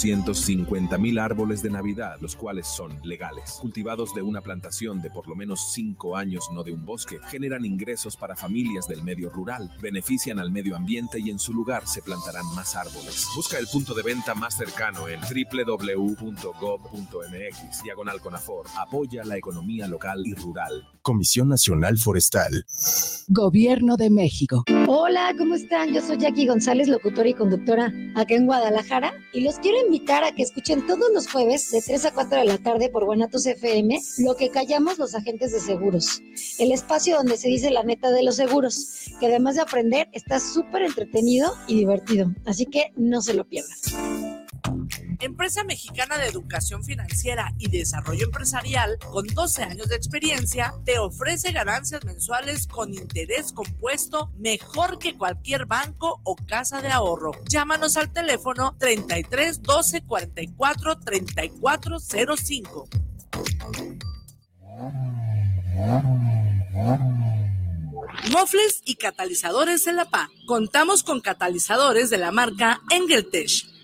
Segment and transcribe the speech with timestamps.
[0.00, 5.28] 250 mil árboles de Navidad, los cuales son legales, cultivados de una plantación de por
[5.28, 9.70] lo menos 5 años, no de un bosque, generan ingresos para familias del medio rural,
[9.82, 13.26] benefician al medio ambiente y en su lugar se plantarán más árboles.
[13.36, 16.22] Busca el punto de venta más cercano en www.gov.mx,
[17.82, 18.68] diagonal Conafor.
[18.78, 20.88] Apoya la economía local y rural.
[21.02, 22.64] Comisión Nacional Forestal.
[23.28, 24.64] Gobierno de México.
[24.86, 25.92] Hola, ¿cómo están?
[25.92, 30.30] Yo soy Jackie González, locutora y conductora acá en Guadalajara y los quiero invitar a
[30.30, 34.00] que escuchen todos los jueves de 3 a 4 de la tarde por Guanatos FM
[34.18, 36.22] lo que callamos los agentes de seguros.
[36.60, 40.38] El espacio donde se dice la neta de los seguros, que además de aprender está
[40.38, 42.32] súper entretenido y divertido.
[42.46, 43.76] Así que no se lo pierdan.
[45.20, 51.52] Empresa Mexicana de Educación Financiera y Desarrollo Empresarial, con 12 años de experiencia, te ofrece
[51.52, 57.32] ganancias mensuales con interés compuesto mejor que cualquier banco o casa de ahorro.
[57.48, 62.88] Llámanos al teléfono 33 12 44 34 05.
[68.30, 70.30] Mofles y catalizadores en la PA.
[70.46, 73.66] Contamos con catalizadores de la marca Engeltech.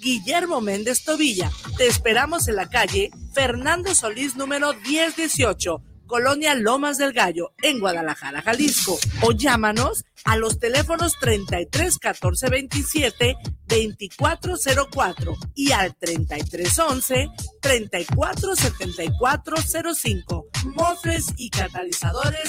[0.00, 1.50] Guillermo Méndez Tobilla.
[1.76, 8.42] Te esperamos en la calle Fernando Solís número 1018, Colonia Lomas del Gallo, en Guadalajara,
[8.42, 8.98] Jalisco.
[9.22, 17.28] O llámanos a los teléfonos 33 14 27 2404 y al 33 11
[17.60, 19.56] 34 74
[19.94, 20.46] 05.
[20.74, 22.48] Mofres y catalizadores.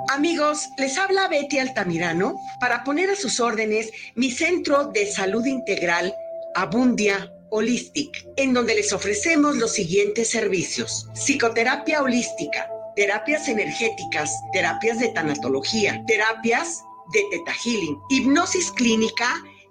[0.08, 6.14] Amigos, les habla Betty Altamirano para poner a sus órdenes mi centro de salud integral
[6.54, 11.08] Abundia Holistic, en donde les ofrecemos los siguientes servicios.
[11.14, 19.42] Psicoterapia holística, terapias energéticas, terapias de tanatología, terapias de teta healing, hipnosis clínica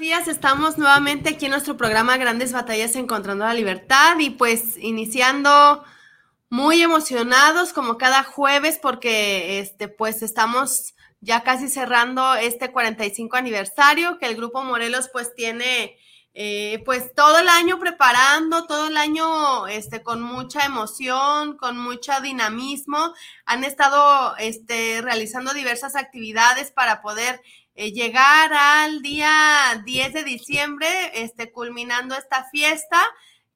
[0.00, 5.84] días, estamos nuevamente aquí en nuestro programa Grandes Batallas Encontrando la Libertad y pues iniciando
[6.48, 14.18] muy emocionados como cada jueves porque este pues estamos ya casi cerrando este 45 aniversario
[14.18, 15.96] que el Grupo Morelos pues tiene
[16.32, 22.12] eh, pues todo el año preparando, todo el año este, con mucha emoción, con mucho
[22.20, 23.14] dinamismo.
[23.46, 27.42] Han estado este, realizando diversas actividades para poder
[27.74, 33.00] eh, llegar al día 10 de diciembre, este, culminando esta fiesta,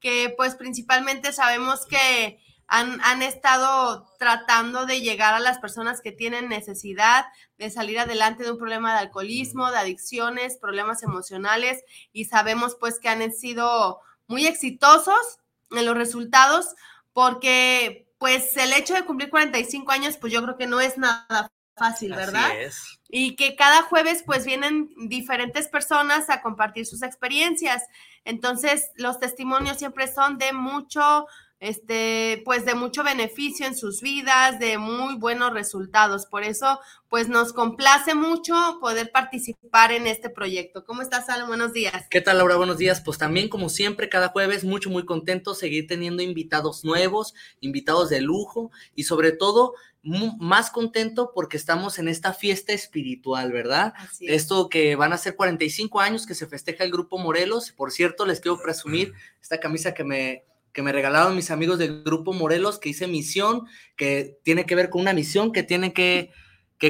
[0.01, 6.13] que pues principalmente sabemos que han, han, estado tratando de llegar a las personas que
[6.13, 7.27] tienen necesidad
[7.59, 11.83] de salir adelante de un problema de alcoholismo, de adicciones, problemas emocionales
[12.13, 15.39] y sabemos pues que han sido muy exitosos
[15.71, 16.75] en los resultados
[17.13, 21.51] porque pues el hecho de cumplir 45 años pues yo creo que no es nada
[21.77, 22.51] fácil, ¿verdad?
[22.51, 23.01] Así es.
[23.17, 27.85] Y que cada jueves pues vienen diferentes personas a compartir sus experiencias.
[28.25, 31.27] Entonces los testimonios siempre son de mucho
[31.65, 36.27] este, pues de mucho beneficio en sus vidas, de muy buenos resultados.
[36.27, 36.79] Por eso,
[37.09, 40.85] pues nos complace mucho poder participar en este proyecto.
[40.85, 41.47] ¿Cómo estás, Salo?
[41.47, 42.07] Buenos días.
[42.11, 42.57] ¿Qué tal, Laura?
[42.57, 43.01] Buenos días.
[43.01, 48.21] Pues también, como siempre, cada jueves, mucho, muy contento seguir teniendo invitados nuevos, invitados de
[48.21, 49.73] lujo y sobre todo
[50.05, 53.95] más contento porque estamos en esta fiesta espiritual, ¿verdad?
[54.21, 57.73] Esto que van a ser 45 años que se festeja el Grupo Morelos.
[57.73, 62.03] Por cierto, les quiero presumir esta camisa que me que me regalaron mis amigos del
[62.03, 63.67] grupo Morelos, que hice misión,
[63.97, 66.33] que tiene que ver con una misión que tiene que,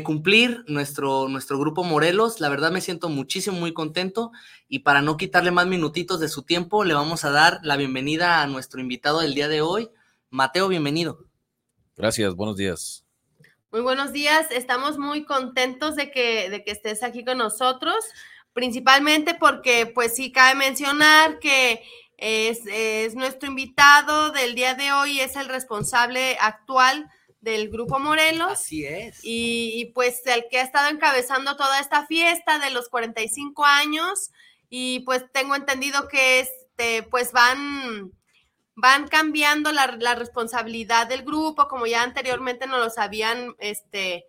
[0.03, 2.41] cumplir nuestro, nuestro grupo Morelos.
[2.41, 4.33] La verdad me siento muchísimo, muy contento
[4.69, 8.43] y para no quitarle más minutitos de su tiempo, le vamos a dar la bienvenida
[8.43, 9.91] a nuestro invitado del día de hoy.
[10.31, 11.27] Mateo, bienvenido.
[11.97, 13.04] Gracias, buenos días.
[13.75, 18.05] Muy buenos días, estamos muy contentos de que, de que estés aquí con nosotros,
[18.53, 21.82] principalmente porque pues sí cabe mencionar que
[22.17, 27.11] es, nuestro invitado del día de hoy, es el responsable actual
[27.41, 28.53] del Grupo Morelos.
[28.53, 29.19] Así es.
[29.25, 34.31] Y, pues el que ha estado encabezando toda esta fiesta de los 45 años.
[34.70, 38.12] Y pues tengo entendido que este, pues van,
[38.76, 44.26] van cambiando la, responsabilidad del grupo, como ya anteriormente nos los habían este,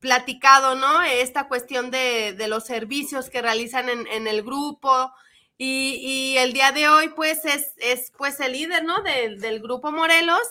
[0.00, 1.02] platicado, ¿no?
[1.02, 5.12] Esta cuestión de, los servicios que realizan en, en el grupo,
[5.64, 9.00] y, el día de hoy, pues, es, es pues el líder, ¿no?
[9.02, 10.42] Del, grupo Morelos,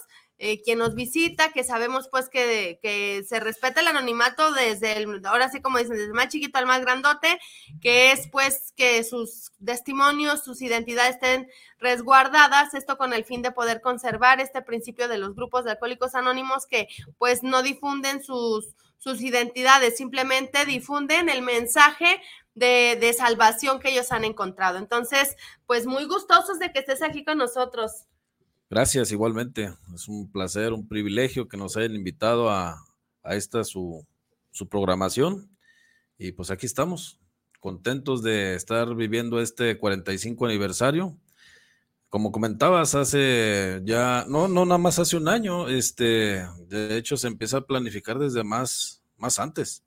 [0.43, 5.23] eh, quien nos visita, que sabemos, pues, que, que, se respeta el anonimato desde el,
[5.27, 7.39] ahora sí como dicen, desde el más chiquito al más grandote,
[7.79, 11.47] que es, pues, que sus testimonios, sus identidades estén
[11.77, 16.15] resguardadas, esto con el fin de poder conservar este principio de los grupos de alcohólicos
[16.15, 16.87] anónimos que,
[17.19, 22.21] pues, no difunden sus sus identidades, simplemente difunden el mensaje
[22.53, 24.77] de, salvación que ellos han encontrado.
[24.77, 25.35] Entonces,
[25.65, 28.05] pues muy gustosos de que estés aquí con nosotros.
[28.71, 29.73] Gracias, igualmente.
[29.93, 32.81] Es un placer, un privilegio que nos hayan invitado a,
[33.25, 34.07] esta su,
[34.49, 35.49] su programación.
[36.17, 37.19] Y pues aquí estamos,
[37.59, 41.17] contentos de estar viviendo este 45 aniversario.
[42.07, 47.27] Como comentabas, hace ya, no, no nada más hace un año, este, de hecho se
[47.27, 49.83] empieza a planificar desde más, más antes.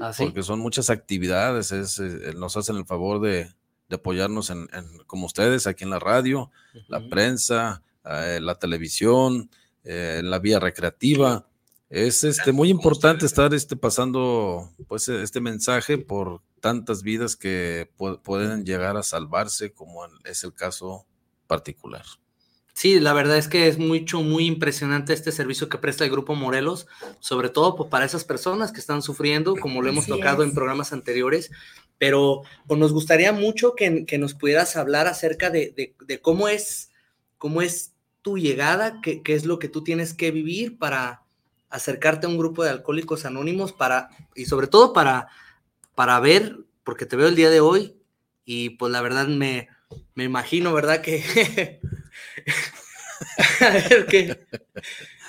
[0.00, 3.50] Ah, porque son muchas actividades, es, eh, nos hacen el favor de,
[3.90, 4.68] apoyarnos en,
[5.06, 6.50] como ustedes aquí en la radio,
[6.88, 9.50] la prensa, eh, la televisión,
[9.84, 11.46] eh, la vía recreativa.
[11.90, 17.90] Es este, muy importante estar este, pasando pues, este mensaje por tantas vidas que
[18.22, 21.06] pueden llegar a salvarse, como es el caso
[21.46, 22.04] particular.
[22.78, 26.36] Sí, la verdad es que es mucho, muy impresionante este servicio que presta el Grupo
[26.36, 26.86] Morelos,
[27.18, 30.92] sobre todo pues, para esas personas que están sufriendo, como lo hemos tocado en programas
[30.92, 31.50] anteriores,
[31.98, 36.92] pero pues, nos gustaría mucho que, nos pudieras hablar acerca de, cómo, es,
[37.36, 37.94] cómo es
[38.28, 41.22] tu llegada, qué, es lo que tú tienes que vivir para
[41.70, 45.28] acercarte a un grupo de alcohólicos anónimos para, y sobre todo para,
[45.94, 47.96] para ver, porque te veo el día de hoy
[48.44, 49.70] y pues la verdad me,
[50.14, 51.00] me imagino, ¿verdad?
[51.00, 51.80] Que
[54.10, 54.46] que,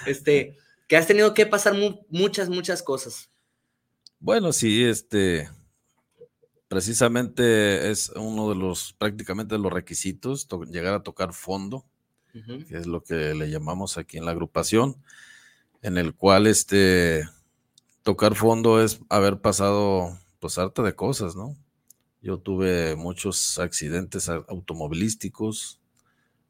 [0.05, 0.57] este,
[0.89, 1.73] que has tenido que pasar
[2.09, 3.29] muchas, muchas cosas.
[4.19, 5.49] Bueno, sí, este,
[6.67, 11.85] precisamente es uno de los, prácticamente de los requisitos, llegar a tocar fondo,
[12.31, 14.95] que es lo que le llamamos aquí en la agrupación,
[15.81, 17.27] en el cual este,
[18.03, 21.55] tocar fondo es haber pasado, pues, harta de cosas, ¿no?
[22.21, 25.79] Yo tuve muchos accidentes automovilísticos,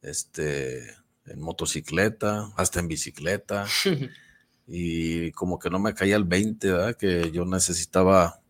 [0.01, 0.89] este,
[1.25, 3.67] en motocicleta, hasta en bicicleta,
[4.67, 6.95] y como que no me caía el 20, ¿verdad?
[6.95, 8.41] Que yo necesitaba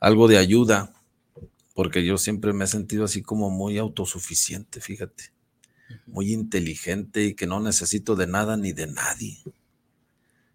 [0.00, 0.92] algo de ayuda,
[1.74, 5.32] porque yo siempre me he sentido así como muy autosuficiente, fíjate,
[6.06, 9.38] muy inteligente y que no necesito de nada ni de nadie.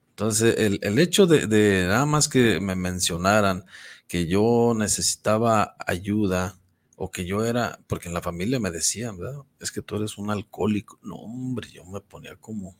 [0.09, 3.65] Entonces, el, hecho de, de, nada más que me mencionaran
[4.07, 6.59] que yo necesitaba ayuda,
[6.95, 9.41] o que yo era, porque en la familia me decían, ¿verdad?
[9.59, 10.99] Es que tú eres un alcohólico.
[11.01, 12.75] No, hombre, yo me ponía como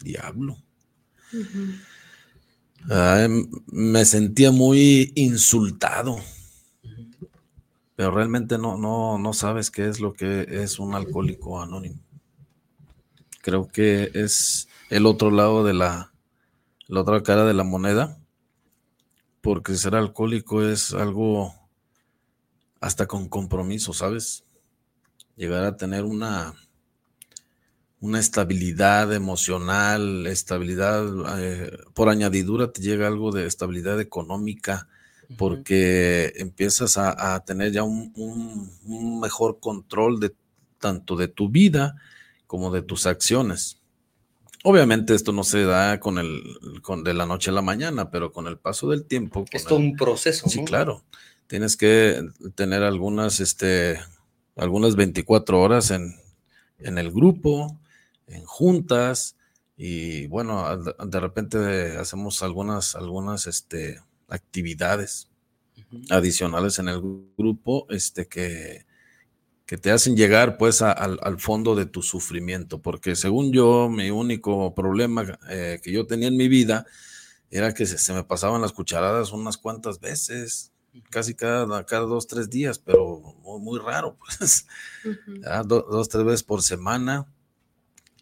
[0.00, 0.58] diablo.
[3.66, 6.18] me sentía muy insultado.
[8.00, 12.00] Pero realmente no, no, no sabes qué es lo que es un alcohólico anónimo.
[13.42, 16.10] Creo que es el otro lado de la,
[16.86, 18.18] la otra cara de la moneda,
[19.42, 21.54] porque ser alcohólico es algo
[22.80, 24.44] hasta con compromiso, ¿sabes?
[25.36, 26.54] Llegar a tener una,
[28.00, 31.04] una estabilidad emocional, estabilidad,
[31.38, 34.88] eh, por añadidura te llega algo de estabilidad económica,
[35.36, 38.12] porque empiezas a, tener ya un,
[38.84, 40.34] un, mejor control de
[40.78, 41.96] tanto de tu vida
[42.46, 43.78] como de tus acciones.
[44.62, 46.42] Obviamente esto no se da con el
[46.82, 49.44] con de la noche a la mañana, pero con el paso del tiempo.
[49.52, 50.48] Es todo un proceso.
[50.48, 51.02] Sí, claro.
[51.46, 52.22] Tienes que
[52.54, 53.98] tener algunas, este,
[54.56, 56.14] algunas 24 horas en,
[56.78, 57.78] en el grupo,
[58.26, 59.36] en juntas,
[59.82, 65.30] y bueno, de repente hacemos algunas, algunas este, actividades
[66.08, 67.00] adicionales en el
[67.36, 68.86] grupo este, que,
[69.66, 74.74] que te hacen llegar pues al, fondo de tu sufrimiento, porque según yo, mi único
[74.74, 76.86] problema eh, que yo tenía en mi vida
[77.50, 80.72] era que se, me pasaban las cucharadas unas cuantas veces,
[81.10, 83.20] casi cada, cada dos, tres días, pero
[83.60, 84.66] muy, raro, pues,
[85.66, 87.26] dos, tres veces por semana.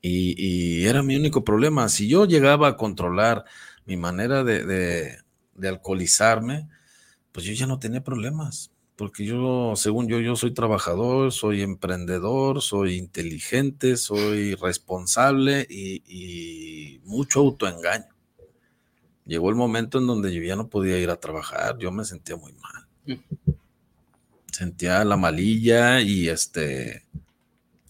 [0.01, 1.89] Y, era mi único problema.
[1.89, 3.45] Si yo llegaba a controlar
[3.87, 5.19] mi manera de, de
[5.67, 6.69] alcoholizarme,
[7.33, 12.61] pues yo ya no tenía problemas porque yo, según yo, yo soy trabajador, soy emprendedor,
[12.61, 18.13] soy inteligente, soy responsable y, mucho autoengaño.
[19.25, 22.35] Llegó el momento en donde yo ya no podía ir a trabajar, yo me sentía
[22.35, 23.21] muy mal.
[24.51, 27.05] Sentía la malilla y este,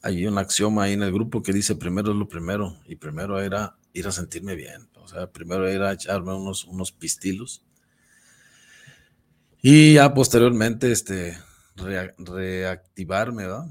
[0.02, 3.40] hay un axioma ahí en el grupo que dice primero es lo primero y primero
[3.40, 4.86] era ir a sentirme bien.
[5.08, 7.62] O sea, primero era echarme unos, unos pistilos
[9.62, 11.38] y ya posteriormente, este,
[11.74, 13.66] reactivarme, ¿verdad?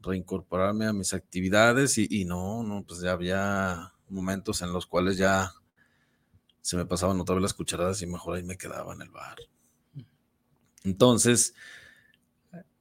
[0.00, 5.52] Reincorporarme a mis actividades y, no, no, pues ya había momentos en los cuales ya
[6.60, 9.38] se me pasaban otra vez las cucharadas y mejor ahí me quedaba en el bar.
[10.84, 11.54] Entonces,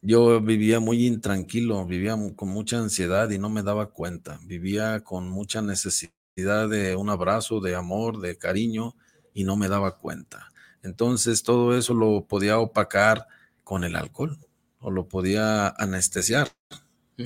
[0.01, 4.39] yo vivía muy intranquilo, vivía con mucha ansiedad y no me daba cuenta.
[4.43, 8.95] Vivía con mucha necesidad de un abrazo, de amor, de cariño
[9.33, 10.51] y no me daba cuenta.
[10.83, 13.27] Entonces todo eso lo podía opacar
[13.63, 14.37] con el alcohol
[14.79, 16.49] o lo podía anestesiar.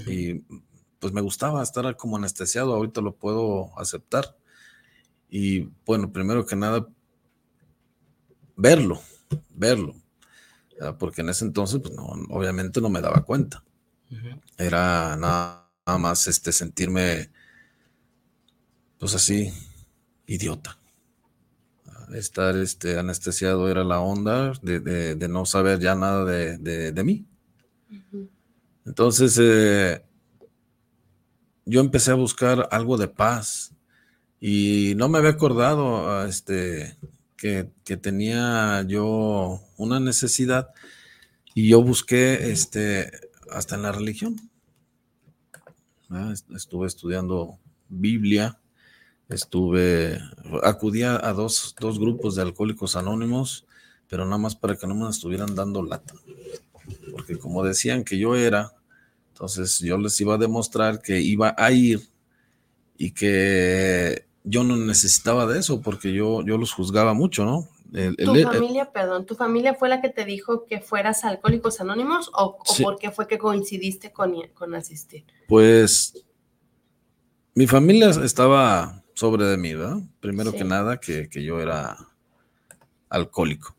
[0.07, 0.43] Y
[0.99, 4.37] pues me gustaba estar como anestesiado, ahorita lo puedo aceptar.
[5.29, 6.87] Y bueno, primero que nada,
[8.55, 9.01] verlo,
[9.49, 9.95] verlo.
[10.97, 13.63] Porque en ese entonces, pues no, obviamente no me daba cuenta.
[14.57, 17.31] Era nada, más este sentirme,
[19.01, 19.51] pues así,
[20.27, 20.77] idiota
[22.13, 27.25] estar este, anestesiado era la onda de, no saber ya nada de, mí.
[28.85, 30.03] Entonces, eh,
[31.65, 33.73] yo empecé a buscar algo de paz
[34.39, 36.95] y no me había acordado este,
[37.35, 40.69] que, tenía yo una necesidad
[41.55, 43.11] y yo busqué este,
[43.49, 44.35] hasta en la religión.
[46.09, 47.57] Ah, estuve estudiando
[47.89, 48.60] Biblia
[49.31, 50.19] Estuve,
[50.63, 53.65] acudía a dos, dos grupos de alcohólicos anónimos,
[54.07, 56.13] pero nada más para que no me estuvieran dando lata.
[57.11, 58.73] Porque como decían que yo era,
[59.29, 62.01] entonces yo les iba a demostrar que iba a ir
[62.97, 67.69] y que yo no necesitaba de eso porque yo, yo los juzgaba mucho, ¿no?
[67.91, 72.57] ¿Tu familia, perdón, tu familia fue la que te dijo que fueras Alcohólicos Anónimos o,
[72.81, 75.25] por qué fue que coincidiste con, con asistir?
[75.47, 76.13] Pues
[77.53, 79.99] mi familia estaba sobre de mí, ¿verdad?
[80.19, 81.95] Primero que nada, que, yo era
[83.07, 83.75] alcohólico.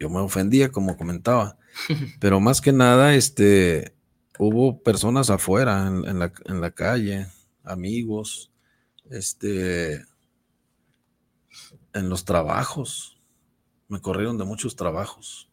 [0.00, 1.56] Yo me ofendía, como comentaba,
[2.20, 3.94] pero más que nada, este,
[4.36, 7.28] hubo personas afuera, en, la, en la calle,
[7.62, 8.50] amigos,
[9.10, 10.04] este,
[11.92, 13.20] en los trabajos.
[13.86, 15.52] Me corrieron de muchos trabajos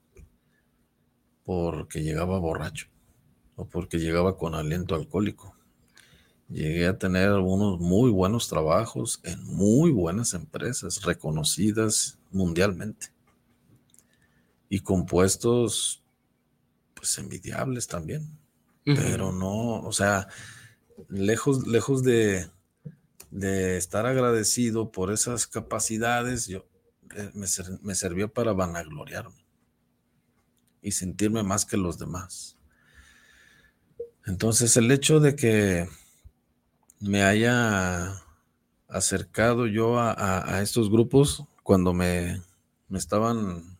[1.44, 2.88] porque llegaba borracho
[3.56, 5.55] o porque llegaba con aliento alcohólico.
[6.50, 13.08] Llegué a tener algunos muy buenos trabajos en muy buenas empresas reconocidas mundialmente
[14.70, 16.04] y con puestos
[16.94, 18.38] pues envidiables también.
[18.84, 20.28] Pero no, o sea,
[21.10, 22.52] lejos, lejos de,
[23.32, 26.68] de estar agradecido por esas capacidades, yo,
[27.16, 27.48] eh, me,
[27.82, 29.44] me sirvió para vanagloriarme
[30.84, 32.58] y sentirme más que los demás.
[34.28, 35.90] Entonces el hecho de que
[37.06, 38.20] me haya
[38.88, 42.42] acercado yo a, estos grupos cuando me,
[42.92, 43.78] estaban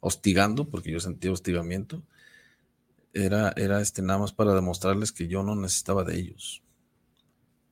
[0.00, 2.02] hostigando, porque yo sentía hostigamiento,
[3.12, 6.62] era, era este, nada más para demostrarles que yo no necesitaba de ellos.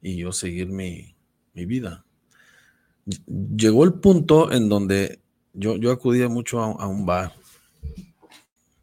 [0.02, 1.14] y yo seguir mi,
[1.52, 2.04] vida.
[3.26, 5.20] Llegó el punto en donde
[5.52, 7.32] yo, yo acudía mucho a, un bar,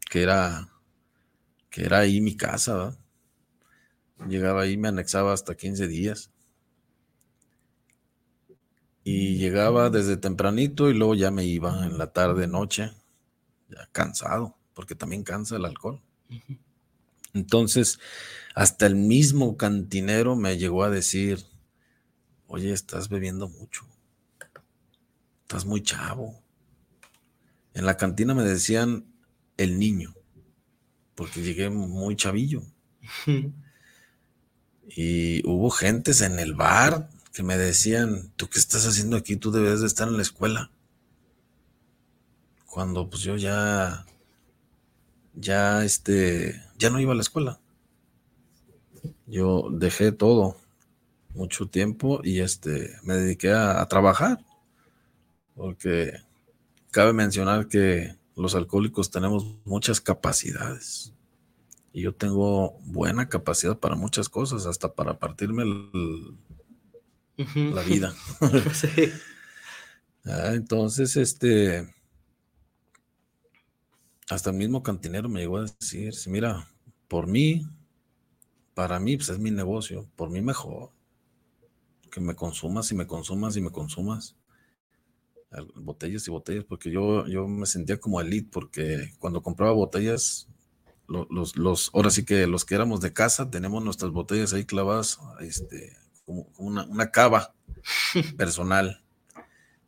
[0.09, 0.69] que era,
[1.69, 2.97] que era ahí mi casa,
[4.27, 6.31] Llegaba ahí, me anexaba hasta 15 días.
[9.03, 12.91] Y llegaba desde tempranito y luego ya me iba en la tarde, noche,
[13.67, 16.01] ya cansado, porque también cansa el alcohol.
[17.33, 17.99] Entonces,
[18.53, 21.43] hasta el mismo cantinero me llegó a decir,
[22.47, 23.87] oye, estás bebiendo mucho,
[25.41, 26.41] estás muy chavo.
[27.73, 29.05] En la cantina me decían
[29.57, 30.13] el niño,
[31.15, 32.61] porque llegué muy chavillo.
[34.95, 39.35] Y hubo gentes en el bar que me decían, ¿tú qué estás haciendo aquí?
[39.37, 40.69] Tú debes de estar en la escuela.
[42.65, 44.05] Cuando pues yo ya,
[45.33, 47.59] ya este, ya no iba a la escuela.
[49.27, 50.57] Yo dejé todo
[51.33, 54.43] mucho tiempo y este, me dediqué a, trabajar.
[55.55, 56.13] Porque
[56.91, 61.13] cabe mencionar que los alcohólicos tenemos muchas capacidades.
[61.93, 65.65] Y yo tengo buena capacidad para muchas cosas, hasta para partirme
[67.35, 68.13] la vida.
[70.23, 71.91] Ah, entonces, este,
[74.29, 76.67] hasta el mismo cantinero me llegó a decir, mira,
[77.07, 77.65] por mí,
[78.73, 80.91] para mí, pues es mi negocio, por mí mejor.
[82.11, 84.35] Que me consumas y me consumas y me consumas.
[85.75, 90.47] Botellas y botellas, porque yo, yo me sentía como elite, porque cuando compraba botellas,
[91.29, 95.19] los, los, ahora sí que los que éramos de casa, tenemos nuestras botellas ahí clavadas,
[95.39, 97.53] este, como, una, una, cava
[98.37, 99.03] personal.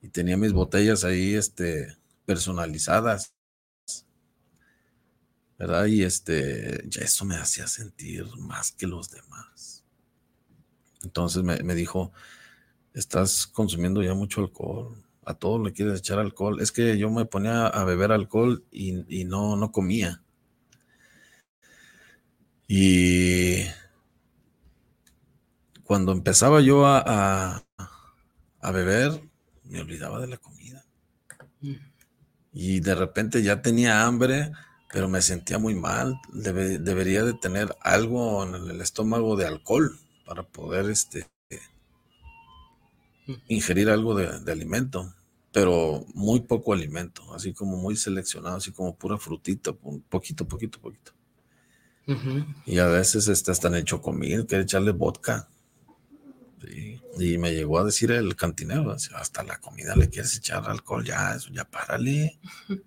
[0.01, 3.33] Y tenía mis botellas ahí, este, personalizadas.
[5.57, 5.85] ¿verdad?
[5.85, 9.83] Y este, ya eso me hacía sentir más que los demás.
[11.03, 12.11] Entonces me, dijo,
[12.93, 16.61] estás consumiendo ya mucho alcohol, a todos le quieres echar alcohol.
[16.61, 20.22] Es que yo me ponía a beber alcohol y, no, no comía.
[22.75, 23.65] Y
[25.83, 27.63] cuando empezaba yo a,
[28.59, 29.21] a, beber,
[29.65, 30.83] me olvidaba de la comida.
[31.61, 31.75] Mm.
[32.51, 34.51] Y de repente ya tenía hambre
[34.93, 36.21] pero me sentía muy mal.
[36.31, 41.27] debería de tener algo en el estómago de alcohol para poder este,
[43.47, 45.11] ingerir algo de, alimento,
[45.51, 51.11] pero muy poco alimento, así como muy seleccionado, así como pura frutita, poquito, poquito, poquito.
[52.65, 55.47] Y a veces hasta en el chocomil, quiere echarle vodka.
[57.19, 61.35] Y me llegó a decir el cantinero, hasta la comida le quieres echar alcohol, ya,
[61.35, 62.39] eso ya párale.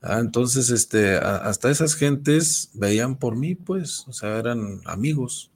[0.00, 5.50] Ah, entonces, este, hasta esas gentes veían por mí, pues, o sea, eran amigos,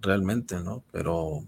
[0.00, 0.84] realmente, ¿no?
[0.92, 1.44] Pero,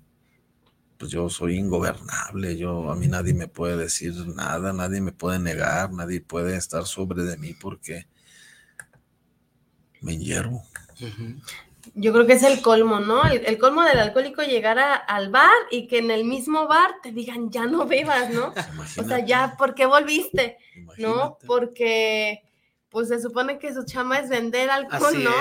[0.98, 5.38] pues yo soy ingobernable, yo, a mí nadie me puede decir nada, nadie me puede
[5.38, 8.08] negar, nadie puede estar sobre de mí porque
[10.00, 10.62] me hiervo.
[11.94, 13.24] Yo creo que es el colmo, ¿no?
[13.24, 17.50] El, colmo del alcohólico llegar al bar y que en el mismo bar te digan,
[17.50, 18.52] ya no bebas, ¿no?
[18.98, 20.58] o sea, ya, ¿por qué volviste?
[20.98, 21.38] ¿No?
[21.46, 22.42] Porque,
[22.90, 25.34] pues se supone que su chama es vender alcohol, ¿no?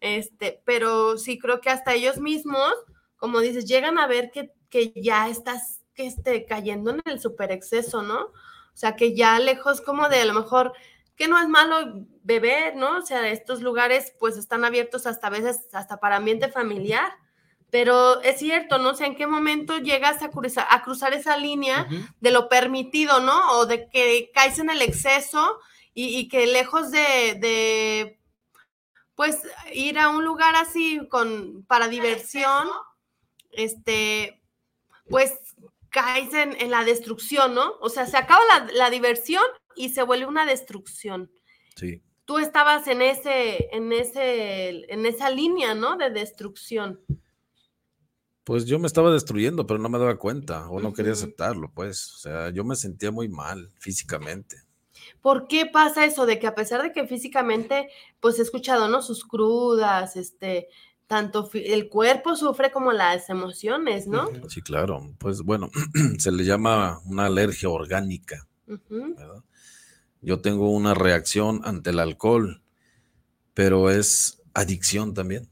[0.00, 2.72] Este, pero sí creo que hasta ellos mismos,
[3.16, 7.52] como dices, llegan a ver que, que ya estás que esté cayendo en el super
[7.52, 8.20] exceso, ¿no?
[8.20, 10.72] O sea, que ya lejos como de a lo mejor
[11.16, 12.98] que no es malo beber, ¿no?
[12.98, 17.12] O sea, estos lugares pues están abiertos hasta a veces hasta para ambiente familiar,
[17.70, 21.88] pero es cierto, no sé en qué momento llegas a cruzar, a cruzar esa línea
[22.20, 23.58] de lo permitido, ¿no?
[23.58, 25.58] O de que caes en el exceso
[25.92, 28.18] y, que lejos de,
[29.14, 32.68] pues ir a un lugar así con para diversión,
[33.50, 34.40] este,
[35.08, 35.32] pues
[35.90, 37.74] caes en, la destrucción, ¿no?
[37.80, 39.44] O sea, se acaba la, la diversión
[39.76, 41.30] y se vuelve una destrucción.
[41.76, 42.02] Sí.
[42.24, 45.96] Tú estabas en ese, en ese, en esa línea, ¿no?
[45.96, 47.00] De destrucción.
[48.44, 52.12] Pues yo me estaba destruyendo, pero no me daba cuenta o no quería aceptarlo, pues.
[52.14, 54.56] O sea, yo me sentía muy mal físicamente.
[55.20, 57.88] ¿Por qué pasa eso de que a pesar de que físicamente,
[58.20, 59.00] pues he escuchado, ¿no?
[59.00, 60.68] Sus crudas, este,
[61.06, 64.28] tanto el cuerpo sufre como las emociones, ¿no?
[64.48, 65.14] Sí, claro.
[65.18, 65.70] Pues bueno,
[66.18, 68.46] se le llama una alergia orgánica.
[70.24, 72.62] Yo tengo una reacción ante el alcohol,
[73.52, 75.48] pero es adicción también.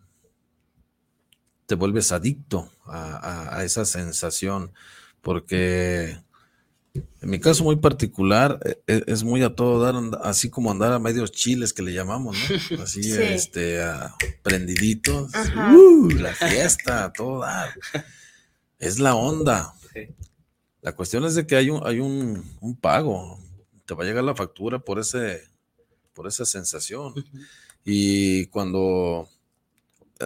[1.67, 4.73] Te vuelves adicto a, esa sensación
[5.21, 6.19] porque
[6.95, 10.93] En mi caso muy particular, e, e, es muy a todo dar, así como andar
[10.93, 12.83] a medios chiles que le llamamos, ¿no?
[12.83, 15.31] Así, este, a prendiditos.
[15.57, 17.71] Uh, la fiesta, a todo dar.
[18.79, 19.75] Es la onda.
[20.83, 23.39] La cuestión es de que hay un, hay un, un, pago.
[23.93, 25.43] Te va a llegar la factura por ese,
[26.15, 27.13] por esa sensación.
[27.85, 29.29] Y cuando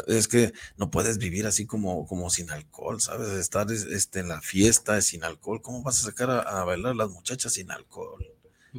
[0.06, 3.30] es que no puedes vivir así como, como sin alcohol, ¿sabes?
[3.30, 5.62] Estar este, en la fiesta sin alcohol.
[5.62, 8.24] ¿Cómo vas a sacar a, bailar las muchachas sin alcohol?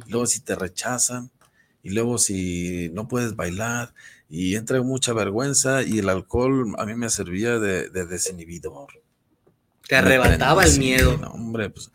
[0.06, 1.30] luego si te rechazan,
[1.82, 3.92] y luego si no puedes bailar,
[4.30, 9.02] y entra mucha vergüenza, y el alcohol a mí me servía de, desinhibidor.
[9.86, 11.20] Te arrebataba el miedo.
[11.30, 11.90] hombre, pues.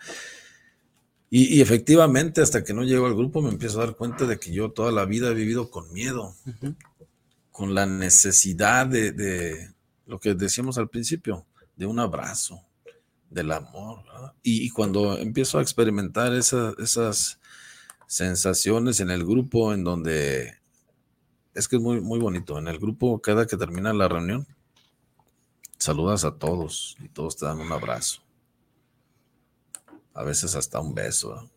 [1.36, 4.52] Y, efectivamente, hasta que no llego al grupo, me empiezo a dar cuenta de que
[4.52, 6.36] yo toda la vida he vivido con miedo
[7.50, 9.74] con la necesidad de,
[10.06, 12.62] lo que decíamos al principio, de un abrazo,
[13.32, 14.04] del amor.
[14.43, 17.39] Y, cuando empiezo a experimentar esas
[18.06, 20.60] sensaciones en el grupo, en donde
[21.56, 24.46] es que es muy, muy bonito, en el grupo cada que termina la reunión,
[25.80, 28.22] saludas a todos y todos te dan un abrazo.
[30.13, 31.49] A veces hasta un beso.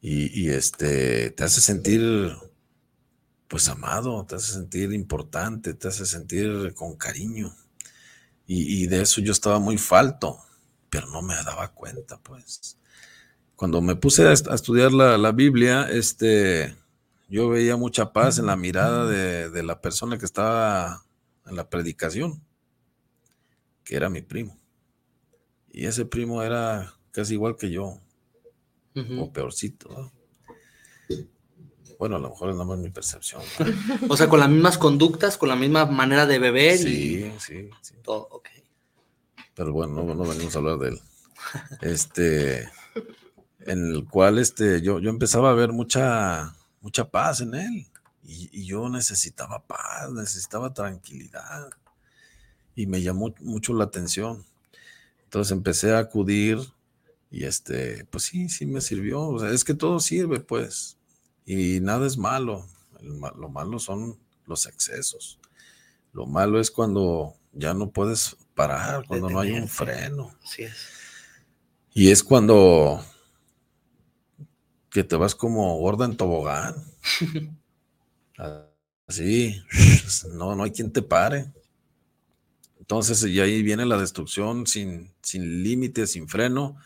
[0.00, 2.36] Y, este te hace sentir
[3.48, 7.54] pues amado, te hace sentir importante, te hace sentir con cariño.
[8.46, 10.38] Y, de eso yo estaba muy falto,
[10.90, 12.76] pero no me daba cuenta, pues.
[13.56, 16.76] Cuando me puse a, estudiar la, Biblia, este,
[17.28, 21.02] yo veía mucha paz en la mirada de, la persona que estaba
[21.46, 22.42] en la predicación,
[23.84, 24.58] que era mi primo.
[25.74, 27.98] Y ese primo era casi igual que yo,
[29.18, 30.12] o peorcito.
[31.98, 33.42] Bueno, a lo mejor es nada más mi percepción.
[34.08, 36.78] o sea, con las mismas conductas, con la misma manera de beber.
[36.78, 37.94] Sí, sí, sí.
[38.04, 38.48] Todo, ok.
[39.54, 41.00] Pero bueno, no, venimos a hablar de él.
[41.80, 42.68] Este,
[43.60, 47.86] en el cual este, yo, yo empezaba a ver mucha, mucha paz en él.
[48.22, 51.68] Y, yo necesitaba paz, necesitaba tranquilidad.
[52.76, 54.44] Y me llamó mucho la atención.
[55.34, 56.60] Entonces empecé a acudir
[57.28, 59.20] y este, pues sí, sí me sirvió.
[59.20, 60.96] O sea, es que todo sirve, pues.
[61.44, 62.64] Y nada es malo.
[63.00, 64.16] lo malo son
[64.46, 65.40] los excesos.
[66.12, 70.30] Lo malo es cuando ya no puedes parar, cuando no hay un freno.
[70.44, 70.76] Así es.
[71.92, 73.04] Y es cuando
[74.88, 76.76] que te vas como gorda en tobogán.
[79.08, 79.60] Así,
[80.34, 81.52] no, no hay quien te pare.
[82.84, 86.76] Entonces, y ahí viene la destrucción sin, sin límites, sin freno.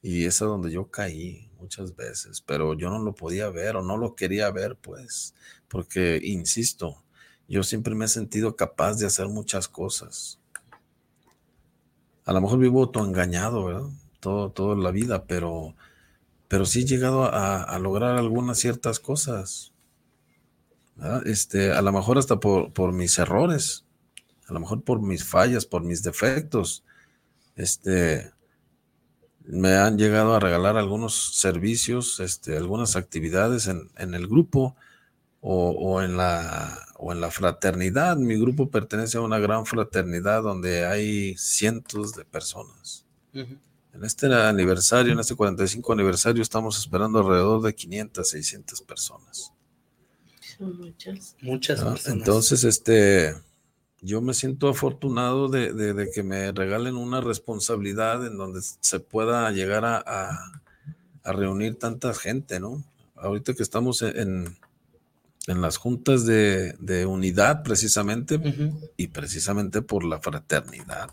[0.00, 3.82] Y es a donde yo caí muchas veces, pero yo no lo podía ver o
[3.82, 5.34] no lo quería ver, pues,
[5.68, 7.04] porque, insisto,
[7.48, 10.40] yo siempre me he sentido capaz de hacer muchas cosas.
[12.24, 13.90] A lo mejor vivo todo engañado, ¿verdad?
[14.20, 15.74] Todo, toda la vida, pero,
[16.48, 19.74] pero sí he llegado a, lograr algunas ciertas cosas.
[21.26, 23.85] Este, a lo mejor hasta por, por mis errores,
[24.48, 26.84] a lo mejor por mis fallas, por mis defectos.
[27.56, 28.30] Este,
[29.46, 34.76] me han llegado a regalar algunos servicios, este, algunas actividades en, el grupo
[35.40, 38.16] o, en la, o en la fraternidad.
[38.16, 43.04] Mi grupo pertenece a una gran fraternidad donde hay cientos de personas.
[43.32, 49.52] En este aniversario, en este 45 aniversario, estamos esperando alrededor de 500, 600 personas.
[50.58, 51.36] Son muchas.
[51.40, 52.06] Muchas personas.
[52.08, 53.34] Entonces, este,
[54.06, 59.84] yo me siento afortunado de, que me regalen una responsabilidad en donde se pueda llegar
[59.84, 60.62] a,
[61.24, 62.84] reunir tanta gente, ¿no?
[63.16, 64.56] Ahorita que estamos en,
[65.48, 68.40] las juntas de, unidad precisamente
[68.96, 71.10] y precisamente por la fraternidad.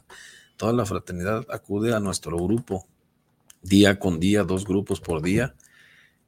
[0.55, 2.85] Toda la fraternidad acude a nuestro grupo
[3.63, 5.55] día con día, dos grupos por día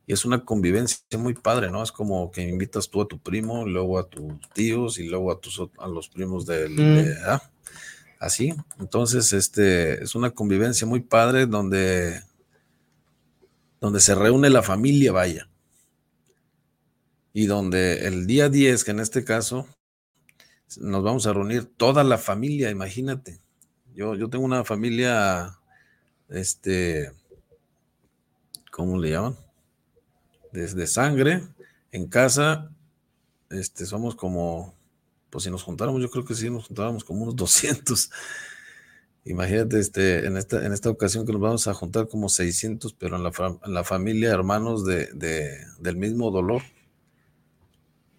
[0.07, 1.81] y es una convivencia muy padre, ¿no?
[1.81, 5.39] Es como que invitas tú a tu primo, luego a tus tíos y luego a
[5.39, 7.13] tus a los primos del mm.
[7.25, 7.41] ah,
[8.19, 8.53] así.
[8.79, 12.21] Entonces, este es una convivencia muy padre donde
[13.79, 15.49] donde se reúne la familia, vaya.
[17.33, 19.67] Y donde el día 10, que en este caso
[20.77, 23.41] nos vamos a reunir toda la familia, imagínate.
[23.93, 25.59] Yo, yo tengo una familia,
[26.29, 27.11] este,
[28.71, 29.44] ¿cómo le llaman?
[30.55, 31.43] De, sangre.
[31.91, 32.71] En casa,
[33.49, 34.73] este, somos como,
[35.29, 38.09] pues si nos juntáramos, yo creo que sí nos juntábamos como unos 200.
[39.25, 43.15] Imagínate, este, en, esta, en esta ocasión que nos vamos a juntar como 600, pero
[43.15, 43.31] en la,
[43.65, 45.09] en la familia, hermanos de,
[45.79, 46.61] del mismo dolor,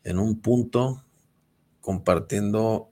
[0.03, 1.05] en un punto,
[1.81, 2.91] compartiendo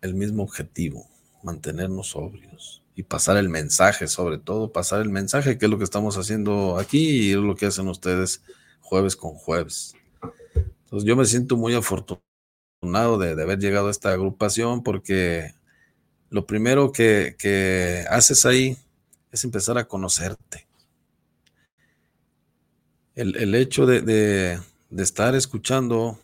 [0.00, 1.06] el mismo objetivo,
[1.42, 2.82] mantenernos sobrios.
[2.94, 6.76] y pasar el mensaje, sobre todo pasar el mensaje, que es lo que estamos haciendo
[6.78, 8.42] aquí y es lo que hacen ustedes
[8.82, 9.94] jueves con jueves.
[10.54, 15.54] Entonces yo me siento muy afortunado de, haber llegado a esta agrupación porque
[16.28, 18.76] lo primero que, haces ahí
[19.30, 20.66] es empezar a conocerte.
[23.14, 24.58] El, hecho de, de,
[25.02, 26.18] estar escuchando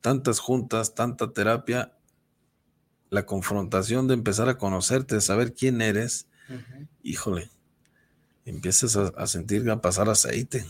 [0.00, 1.92] tantas juntas, tanta terapia,
[3.10, 6.26] la confrontación de empezar a conocerte, de saber quién eres,
[7.02, 7.50] híjole,
[8.44, 10.64] empiezas a, sentir a pasar aceite.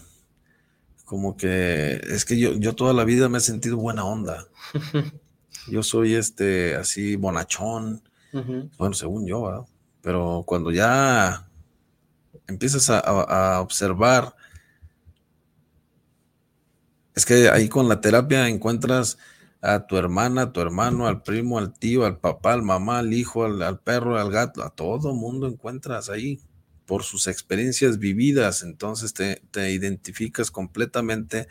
[1.06, 4.46] Como que es que yo, yo toda la vida me he sentido buena onda.
[5.70, 8.02] yo soy este así bonachón.
[8.76, 9.64] Bueno, según yo, ¿verdad?
[10.02, 11.48] Pero cuando ya
[12.46, 14.36] empiezas a observar,
[17.14, 19.16] es que ahí con la terapia encuentras
[19.62, 23.12] a tu hermana, a tu hermano, al primo, al tío, al papá, al mamá, al
[23.12, 26.40] hijo, al, perro, al gato, a todo mundo encuentras ahí
[26.86, 31.48] por sus experiencias vividas, entonces te, identificas completamente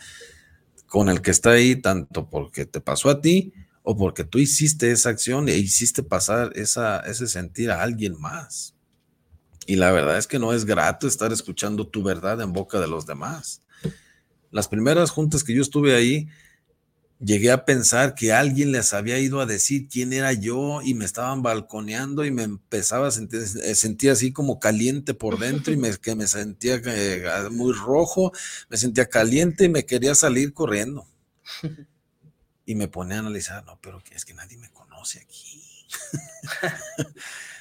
[0.88, 4.92] con el que está ahí, tanto porque te pasó a ti o porque tú hiciste
[4.92, 8.76] esa acción e hiciste pasar esa, ese sentir a alguien más.
[9.68, 12.88] Y la verdad es que no es grato estar escuchando tu verdad en boca de
[12.88, 13.62] los demás.
[14.52, 16.28] Las primeras juntas que yo estuve ahí,
[17.20, 21.06] llegué a pensar que alguien les había ido a decir quién era yo y me
[21.06, 25.78] estaban balconeando y me empezaba a sentir, eh, sentía así como caliente por dentro y
[25.78, 28.32] me, que me sentía eh, muy rojo,
[28.70, 31.08] me sentía caliente y me quería salir corriendo.
[32.66, 35.62] Y me ponía a analizar, no, pero es que nadie me conoce aquí.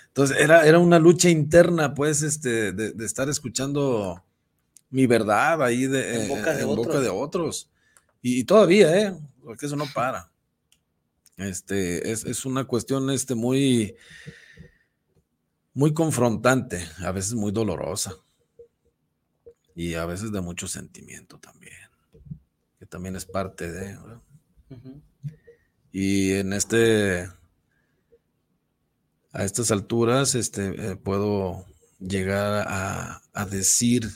[0.08, 4.24] Entonces era, era una lucha interna, pues, este, de, estar escuchando
[4.88, 7.68] mi verdad ahí de, en boca de, Boca de otros.
[8.22, 9.14] Y, todavía, ¿eh?
[9.44, 10.30] Porque eso no para.
[11.36, 13.96] Este, es, una cuestión este, muy,
[15.74, 18.16] muy confrontante, a veces muy dolorosa.
[19.74, 21.74] Y a veces de mucho sentimiento también.
[22.78, 23.98] Que también es parte de.
[25.92, 27.28] Y en este.
[29.32, 31.66] A estas alturas, este, eh, puedo
[31.98, 34.08] llegar a, a decir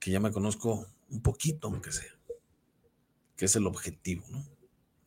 [0.00, 2.13] que ya me conozco un poquito, aunque sea
[3.36, 4.44] que es el objetivo, ¿no?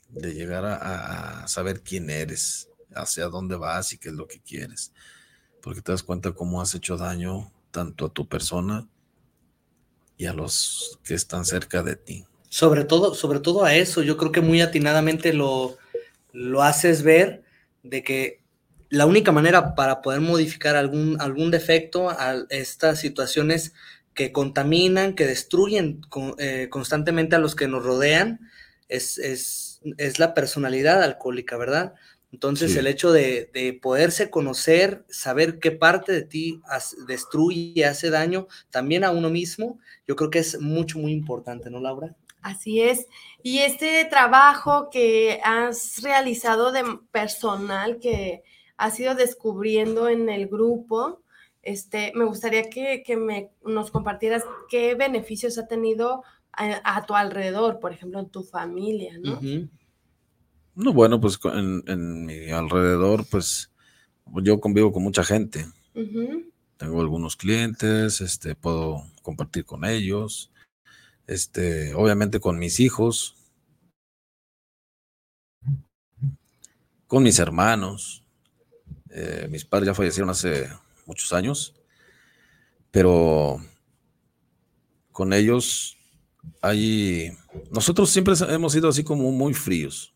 [0.09, 4.93] De llegar a, saber quién eres, hacia dónde vas y qué es lo que quieres.
[5.61, 8.87] Porque te das cuenta cómo has hecho daño tanto a tu persona
[10.17, 12.25] y a los que están cerca de ti.
[12.49, 15.77] Sobre todo, sobre todo a eso, yo creo que muy atinadamente lo,
[16.31, 17.43] lo haces ver
[17.83, 18.41] de que
[18.89, 23.73] la única manera para poder modificar algún, algún defecto a estas situaciones
[24.17, 26.01] que contaminan, que destruyen
[26.39, 28.39] eh, constantemente a los que nos rodean,
[28.89, 31.93] es, es, es la personalidad alcohólica, ¿verdad?
[32.31, 36.61] Entonces el hecho de, de, poderse conocer, saber qué parte de ti
[37.07, 41.69] destruye y hace daño también a uno mismo, yo creo que es mucho, muy importante,
[41.69, 42.15] ¿no, Laura?
[42.41, 43.05] Así es.
[43.43, 48.41] Y este trabajo que has realizado de personal que
[48.77, 51.21] has ido descubriendo en el grupo,
[51.67, 57.91] este, me gustaría que, me, nos compartieras qué beneficios ha tenido a, tu alrededor, por
[57.91, 59.41] ejemplo, en tu familia, ¿no?
[60.75, 63.69] No, bueno, pues en, mi alrededor, pues
[64.41, 65.67] yo convivo con mucha gente.
[66.77, 70.51] Tengo algunos clientes, este, puedo compartir con ellos,
[71.27, 73.35] este, obviamente con mis hijos,
[77.07, 78.23] con mis hermanos.
[79.09, 80.69] Eh, mis padres ya fallecieron hace
[81.07, 81.73] muchos años,
[82.91, 83.59] pero
[85.11, 85.97] con ellos
[86.61, 87.31] hay,
[87.71, 90.13] nosotros siempre hemos sido así como muy fríos,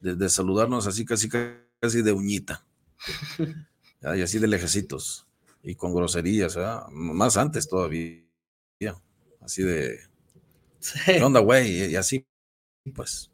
[0.00, 2.64] de, saludarnos así casi casi de uñita,
[4.16, 5.26] y así de lejecitos,
[5.62, 6.56] y con groserías,
[6.92, 8.22] más antes todavía,
[9.40, 9.98] así de,
[11.06, 11.90] ¿qué onda, güey?
[11.90, 12.26] Y así,
[12.94, 13.30] pues,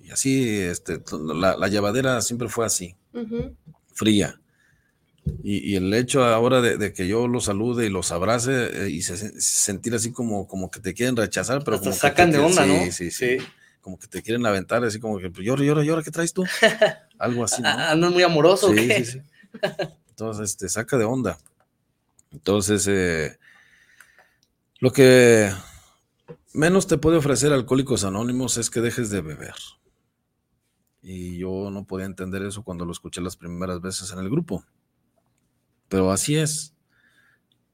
[0.00, 1.02] y así, este,
[1.34, 2.96] la, llevadera siempre fue así,
[3.92, 4.40] fría.
[5.42, 9.40] Y, el hecho ahora de, que yo los salude y los abrace eh, y se,
[9.40, 12.90] sentir así como, como que te quieren rechazar, pero como sacan de onda, ¿no?
[12.90, 13.38] Sí, sí,
[13.80, 16.44] Como que te quieren aventar, así como que pues, llora, llora, llora, ¿qué traes tú?
[17.18, 17.62] Algo así.
[17.62, 17.68] ¿no?
[17.68, 18.72] Ah, no es muy amoroso.
[18.72, 19.22] Sí, sí, sí.
[20.10, 21.38] Entonces, te saca de onda.
[22.32, 23.38] Entonces, eh,
[24.78, 25.50] lo que
[26.52, 29.54] menos te puede ofrecer Alcohólicos Anónimos es que dejes de beber.
[31.02, 34.64] Y yo no podía entender eso cuando lo escuché las primeras veces en el grupo
[35.94, 36.74] pero así es,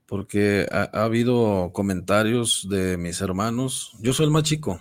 [0.04, 4.78] porque ha, habido comentarios de mis hermanos, yo soy el más chico,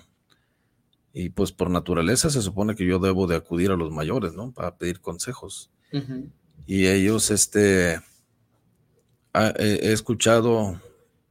[1.13, 4.51] y pues por naturaleza se supone que yo debo de acudir a los mayores, ¿no?
[4.51, 5.71] Para pedir consejos.
[6.65, 8.01] Y ellos, este,
[9.33, 10.81] he escuchado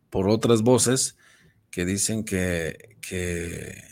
[0.09, 1.19] por otras voces
[1.71, 3.83] que dicen que, que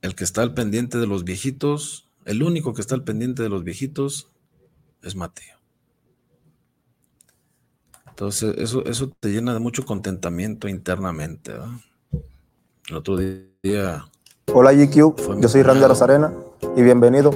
[0.00, 3.48] el que está al pendiente de los viejitos, el único que está al pendiente de
[3.48, 4.30] los viejitos
[5.04, 5.58] es Mateo.
[8.08, 11.52] Entonces, eso, eso te llena de mucho contentamiento internamente.
[12.88, 14.04] El otro día.
[14.52, 15.40] Hola, GQ.
[15.40, 16.32] Yo soy Randy Rosarena
[16.76, 17.32] y bienvenido.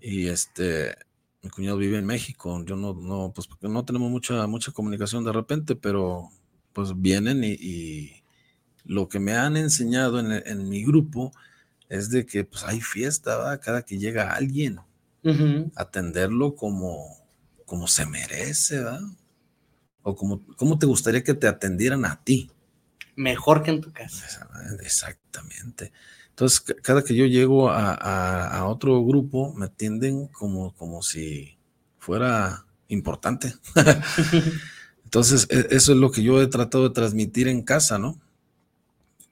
[0.00, 0.94] Y este,
[1.42, 2.62] mi cuñado vive en México.
[2.64, 6.30] Yo no, no, pues porque no tenemos mucha, mucha comunicación de repente, pero
[6.72, 8.22] pues vienen y,
[8.84, 11.32] lo que me han enseñado en, mi grupo
[11.88, 14.78] es de que pues hay fiesta, cada que llega alguien,
[15.74, 17.24] atenderlo como,
[17.64, 19.00] como se merece, ¿verdad?
[20.02, 22.50] O como, ¿cómo te gustaría que te atendieran a ti?
[23.16, 24.48] Mejor que en tu casa.
[24.82, 25.92] Exactamente.
[26.30, 31.56] Entonces, cada que yo llego a, otro grupo, me atienden como, como si
[31.98, 33.54] fuera importante.
[35.04, 38.20] Entonces, e, eso es lo que yo he tratado de transmitir en casa, ¿no?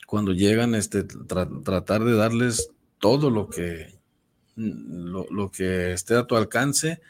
[0.07, 3.99] Cuando llegan, este, tratar de darles todo lo que,
[4.57, 7.01] lo, que esté a tu alcance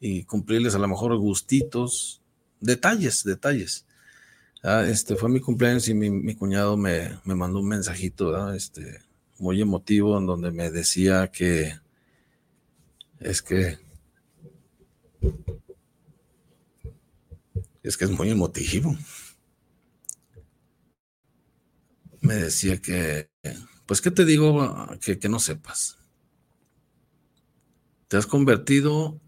[0.00, 2.20] y cumplirles a lo mejor gustitos,
[2.60, 3.86] detalles, detalles.
[4.62, 9.00] Ah, este fue mi cumpleaños y mi, cuñado me, me, mandó un mensajito, este,
[9.38, 11.74] muy emotivo en donde me decía que
[13.20, 13.78] es que
[17.82, 18.96] es que es muy emotivo.
[22.20, 23.30] Me decía que,
[23.86, 25.99] pues, ¿qué te digo que, que no sepas?
[28.10, 29.20] Te has convertido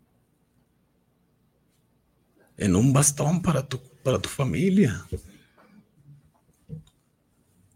[2.56, 5.06] en un bastón para tu, para tu familia.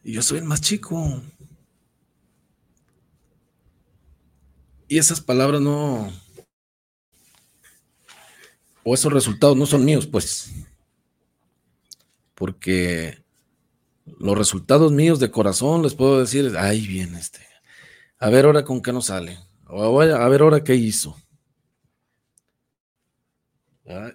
[0.03, 1.23] Y yo soy el más chico.
[4.89, 6.13] Y esas palabras no,
[8.83, 10.51] o esos resultados no son míos, pues.
[12.35, 13.23] Porque
[14.19, 17.47] los resultados míos de corazón les puedo decir, ay, bien, este.
[18.19, 19.46] A ver ahora con qué nos sale.
[19.67, 21.17] A ver ahora qué hizo.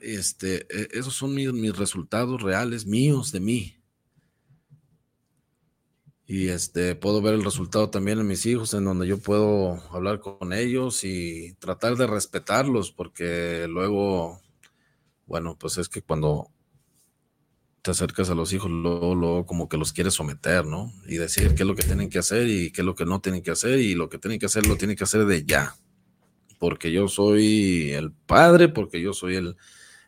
[0.01, 3.77] Este, e, esos son mis, mis resultados reales, míos, de mí.
[6.25, 10.21] Y este, puedo ver el resultado también en mis hijos, en donde yo puedo hablar
[10.21, 14.39] con ellos y tratar de respetarlos, porque luego,
[15.25, 16.49] bueno, pues es que cuando
[17.81, 20.93] te acercas a los hijos, luego, como que los quieres someter, ¿no?
[21.07, 23.21] Y decir qué es lo que tienen que hacer y qué es lo que no
[23.21, 25.75] tienen que hacer, y lo que tienen que hacer lo tienen que hacer de ya.
[26.59, 29.55] Porque yo soy el padre, porque yo soy el,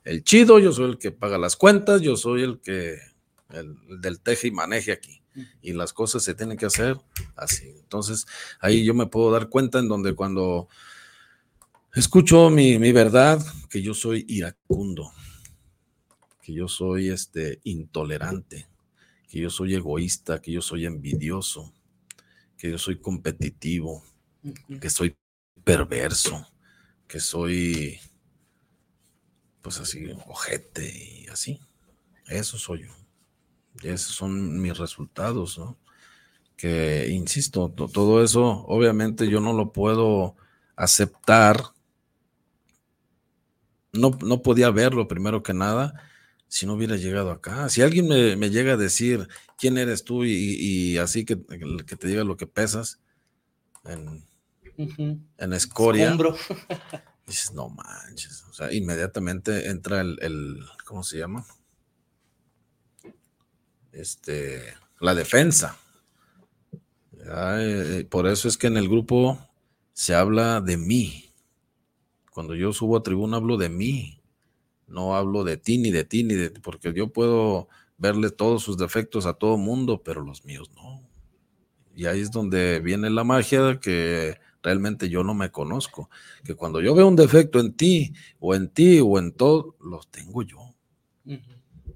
[0.03, 2.97] el chido, yo soy el que paga las cuentas, yo soy el que,
[3.49, 5.23] el del teje y maneje aquí
[5.61, 6.97] y las cosas se tienen que hacer
[7.35, 7.67] así.
[7.67, 8.25] Entonces,
[8.59, 10.67] ahí yo me puedo dar cuenta en donde cuando
[11.93, 15.11] escucho mi, verdad, que yo soy iracundo,
[16.43, 18.67] que yo soy este intolerante,
[19.29, 21.73] que yo soy egoísta, que yo soy envidioso,
[22.57, 24.03] que yo soy competitivo,
[24.81, 25.15] que soy
[25.63, 26.45] perverso,
[27.07, 27.97] que soy
[29.61, 31.61] pues así ojete y así.
[32.27, 32.91] Eso soy yo.
[33.81, 35.79] Esos son mis resultados, ¿no?
[36.57, 40.35] Que, insisto, todo eso obviamente yo no lo puedo
[40.75, 41.63] aceptar.
[43.93, 46.09] No, no podía verlo primero que nada
[46.53, 47.67] si no hubiera llegado acá.
[47.69, 52.23] Si alguien me, llega a decir quién eres tú y, así que, que, te diga
[52.23, 52.99] lo que pesas
[53.85, 54.23] en,
[54.77, 56.15] en escoria,
[57.27, 58.43] dices, no manches.
[58.49, 61.43] O sea, inmediatamente entra el, el ¿cómo se llama?
[63.93, 64.61] este,
[64.99, 65.79] la defensa.
[67.25, 69.39] Eh, por eso es que en el grupo
[69.93, 71.31] se habla de mí.
[72.31, 74.22] Cuando yo subo a tribuna hablo de mí.
[74.93, 78.63] No hablo de ti, ni de ti, ni de ti, porque yo puedo verle todos
[78.63, 81.01] sus defectos a todo mundo, pero los míos no.
[81.95, 86.09] Y ahí es donde viene la magia que realmente yo no me conozco.
[86.43, 90.07] Que cuando yo veo un defecto en ti, o en ti, o en todo, los
[90.09, 90.73] tengo yo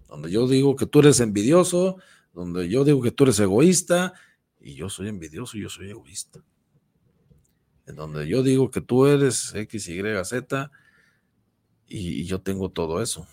[0.07, 1.97] donde yo digo que tú eres envidioso,
[2.33, 4.13] donde yo digo que tú eres egoísta,
[4.60, 6.43] y yo soy envidioso y yo soy egoísta.
[7.85, 10.71] En donde yo digo que tú eres X, Y, Z,
[11.88, 13.27] y, yo tengo todo eso.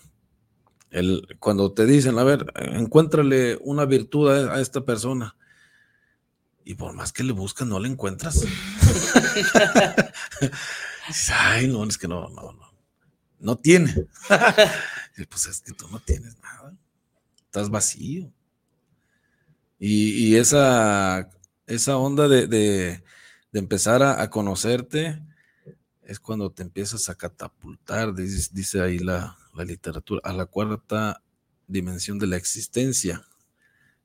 [0.91, 5.35] El, cuando te dicen, a ver, encuéntrale una virtud a, esta persona,
[6.63, 8.43] y por más que le buscas, no le encuentras.
[11.33, 12.73] Ay, no, es que no, no, no.
[13.39, 13.93] No tiene.
[15.29, 16.75] pues es que tú no tienes nada.
[17.45, 18.31] Estás vacío.
[19.77, 21.29] Y, esa,
[21.67, 23.03] esa onda de,
[23.53, 25.21] empezar a, conocerte
[26.05, 31.21] es cuando te empiezas a catapultar, dice, ahí la, literatura, a la cuarta
[31.67, 33.25] dimensión de la existencia,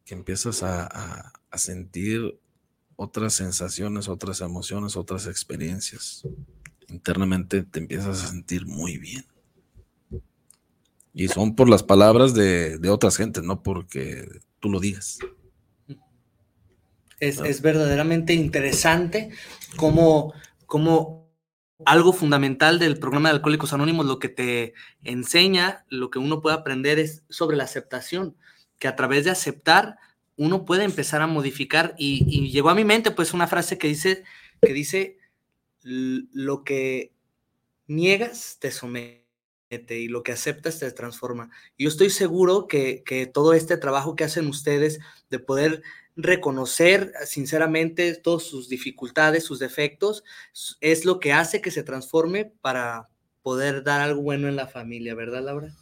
[0.05, 2.39] que empiezas a, sentir
[2.97, 6.27] otras sensaciones, otras emociones, otras experiencias.
[6.89, 9.25] Internamente te empiezas a sentir muy bien.
[11.13, 14.27] Y son por las palabras de, de otras gentes, no porque
[14.59, 15.19] tú lo digas.
[17.19, 19.31] Es, es verdaderamente interesante
[19.77, 20.33] cómo,
[20.67, 21.20] cómo
[21.85, 26.57] algo fundamental del programa de Alcohólicos Anónimos, lo que te enseña, lo que uno puede
[26.57, 28.37] aprender es sobre la aceptación,
[28.79, 29.99] que a través de aceptar
[30.37, 34.25] uno puede empezar a modificar y, llegó a mi mente pues una frase que dice,
[34.63, 35.19] que dice,
[35.83, 37.13] lo que
[37.87, 39.21] niegas te somete
[39.89, 41.51] y lo que aceptas te transforma.
[41.79, 45.83] Yo estoy seguro que, que todo este trabajo que hacen ustedes de poder
[46.17, 50.25] reconocer sinceramente todas sus dificultades, sus defectos,
[50.81, 53.09] es lo que hace que se transforme para
[53.43, 55.75] poder dar algo bueno en la familia, ¿verdad, Laura?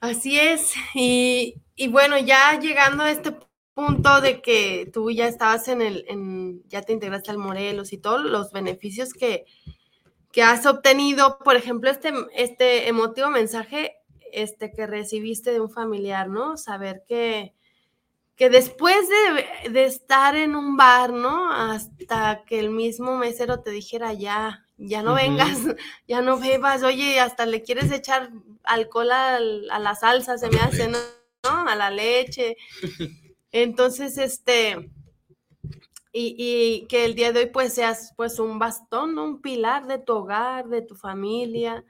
[0.00, 0.72] Así es.
[0.94, 1.54] Y,
[1.90, 3.34] bueno, ya llegando a este
[3.72, 7.98] punto de que tú ya estabas en el, en, ya te integraste al Morelos y
[7.98, 9.46] todos los beneficios que,
[10.30, 13.96] que has obtenido, por ejemplo, este, este emotivo mensaje
[14.32, 16.56] este, que recibiste de un familiar, ¿no?
[16.56, 17.54] Saber que,
[18.36, 19.08] que después
[19.70, 21.52] de, estar en un bar, ¿no?
[21.52, 25.58] Hasta que el mismo mesero te dijera, ya, ya no vengas,
[26.08, 28.30] ya no bebas, oye, hasta le quieres echar
[28.64, 30.98] alcohol a, la salsa, se me hace, ¿no?
[31.44, 32.56] A la leche.
[33.52, 34.90] Entonces, este,
[36.12, 39.24] y, y, que el día de hoy pues seas pues un bastón, ¿no?
[39.24, 41.84] Un pilar de tu hogar, de tu familia,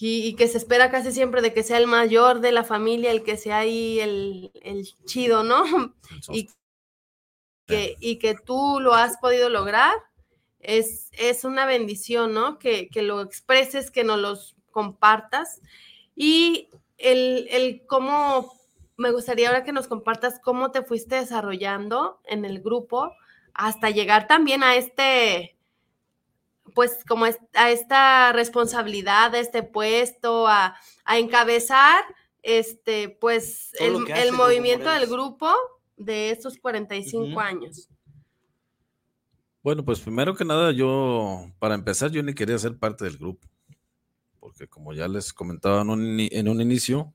[0.00, 3.24] y, que se espera casi siempre de que sea el mayor de la familia, el
[3.24, 4.52] que sea ahí el,
[5.06, 5.64] chido, ¿no?
[6.28, 6.48] Y
[7.66, 9.94] que, y que tú lo has podido lograr,
[10.60, 12.58] es, es una bendición, ¿no?
[12.58, 15.60] Que, lo expreses, que nos los compartas.
[16.14, 18.52] Y el, el cómo,
[18.96, 23.12] me gustaría ahora que nos compartas cómo te fuiste desarrollando en el grupo
[23.52, 25.57] hasta llegar también a este,
[26.74, 32.04] pues como a esta responsabilidad, a este puesto, a, encabezar
[32.42, 35.52] este, pues el, movimiento del grupo
[35.96, 37.88] de estos 45 años.
[39.62, 43.46] Bueno, pues primero que nada, yo, para empezar, yo ni quería ser parte del grupo,
[44.40, 47.12] porque como ya les comentaba en un, en un inicio,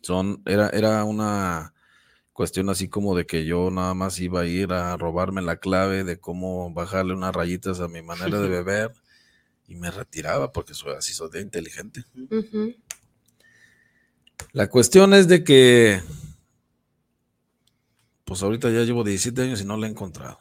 [0.00, 1.73] son, era, era una
[2.34, 6.04] cuestión así como de que yo nada más iba a ir a robarme la clave
[6.04, 8.92] de cómo bajarle unas rayitas a mi manera de beber
[9.66, 12.04] y me retiraba porque soy así, soy de inteligente.
[14.52, 16.02] La cuestión es de que,
[18.24, 20.38] pues ahorita ya llevo 17 años y no la he encontrado.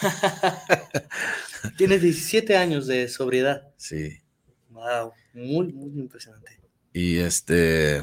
[1.76, 3.68] Tienes 17 años de sobriedad.
[3.76, 4.20] Sí.
[4.70, 6.58] Wow, muy, muy impresionante.
[6.94, 8.02] Y este,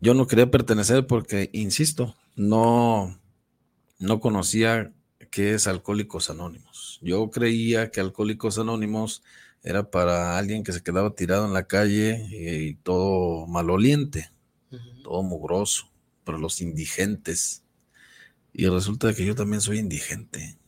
[0.00, 3.18] yo no quería pertenecer porque, insisto, no,
[3.98, 4.92] no conocía
[5.30, 6.98] qué es Alcohólicos Anónimos.
[7.02, 9.22] Yo creía que Alcohólicos Anónimos
[9.62, 14.30] era para alguien que se quedaba tirado en la calle y, todo maloliente,
[15.02, 15.90] todo mugroso,
[16.24, 17.62] para los indigentes.
[18.52, 20.58] Y resulta que yo también soy indigente.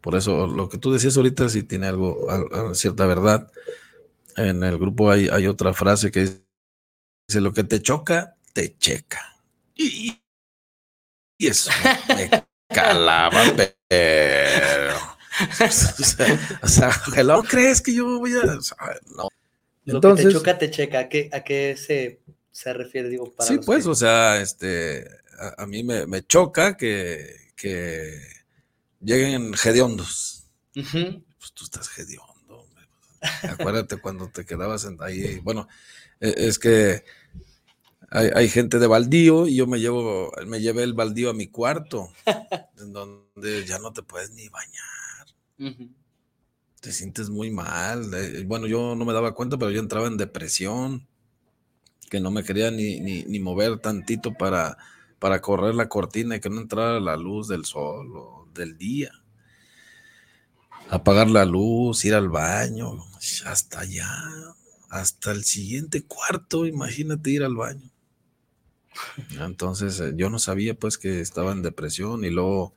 [0.00, 2.26] Por eso, lo que tú decías ahorita sí tiene algo,
[2.74, 3.50] cierta verdad.
[4.36, 6.44] En el grupo hay, hay otra frase que es
[7.26, 9.36] Dice, lo que te choca, te checa.
[9.74, 10.20] Y,
[11.38, 11.70] eso
[12.08, 12.30] me
[12.68, 13.42] calaba,
[13.88, 14.96] pero...
[16.62, 16.92] o sea,
[17.24, 18.44] ¿no crees que yo voy a...?
[19.16, 19.28] no.
[19.86, 20.98] Lo Entonces, que te choca, te checa.
[21.00, 23.10] ¿A qué, a qué se, se, refiere?
[23.10, 25.06] Digo, para sí, pues, o sea, este,
[25.58, 28.18] a, mí me, me, choca que, que
[29.00, 30.46] lleguen hediondos.
[30.72, 32.66] Pues tú estás hediondo.
[33.42, 35.38] Acuérdate cuando te quedabas ahí.
[35.40, 35.68] Bueno,
[36.24, 37.04] es que
[38.10, 42.10] hay, gente de baldío y yo me llevo, me llevé el baldío a mi cuarto,
[42.78, 45.84] en donde ya no te puedes ni bañar.
[46.80, 48.10] Te sientes muy mal.
[48.46, 51.08] Bueno, yo no me daba cuenta, pero yo entraba en depresión,
[52.08, 54.78] que no me quería ni, ni, mover tantito para,
[55.18, 59.10] para correr la cortina y que no entrara la luz del sol o del día.
[60.88, 63.04] Apagar la luz, ir al baño,
[63.44, 64.08] hasta allá
[64.94, 67.90] hasta el siguiente cuarto, imagínate ir al baño.
[69.40, 72.74] Entonces eh, yo no sabía pues que estaba en depresión y luego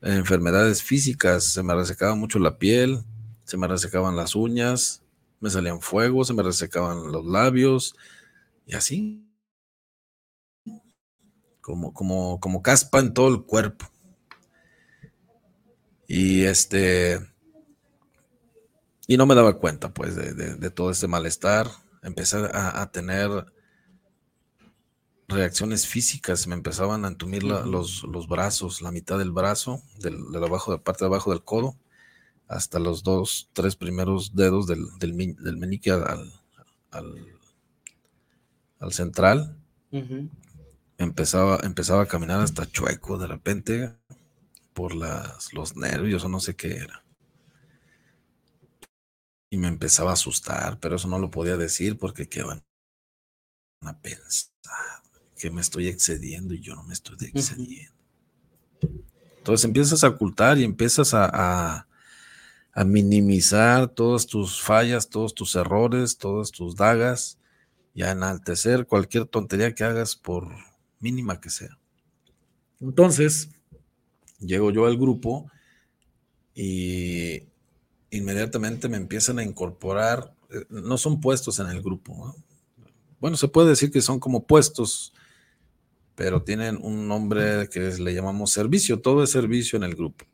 [0.00, 3.02] enfermedades físicas, se me resecaba mucho la piel,
[3.42, 5.02] se me resecaban las uñas,
[5.40, 7.96] me salían fuego, se me resecaban los labios
[8.64, 9.26] y así.
[11.60, 13.90] Como, como, como caspa en todo el cuerpo.
[16.06, 17.18] Y este,
[19.10, 21.68] y no me daba cuenta, pues, de, todo este malestar.
[22.00, 23.28] Empecé a, tener
[25.26, 30.38] reacciones físicas, me empezaban a entumir los, los, brazos, la mitad del brazo, del, de
[30.38, 31.74] abajo, de parte de abajo del codo,
[32.46, 36.32] hasta los dos, tres primeros dedos del, del, meñique al,
[36.92, 39.56] al, central.
[40.98, 43.92] empezaba, empezaba a caminar hasta chueco de repente
[44.72, 47.02] por las, los nervios o no sé qué era
[49.50, 52.62] y me empezaba a asustar, pero eso no lo podía decir porque qué van
[53.82, 54.50] a pensar
[55.36, 57.92] que me estoy excediendo y yo no me estoy excediendo.
[59.38, 61.86] Entonces empiezas a ocultar y empiezas a,
[62.74, 67.38] a, minimizar todas tus fallas, todos tus errores, todas tus dagas
[67.94, 70.48] y a enaltecer cualquier tontería que hagas por
[71.00, 71.76] mínima que sea.
[72.80, 73.50] Entonces,
[74.38, 75.50] llego yo al grupo
[76.54, 77.49] y
[78.10, 82.34] inmediatamente me empiezan a incorporar, eh, no son puestos en el grupo.
[83.20, 85.12] Bueno, se puede decir que son como puestos,
[86.14, 90.26] pero tienen un nombre que le llamamos servicio, todo es servicio en el grupo.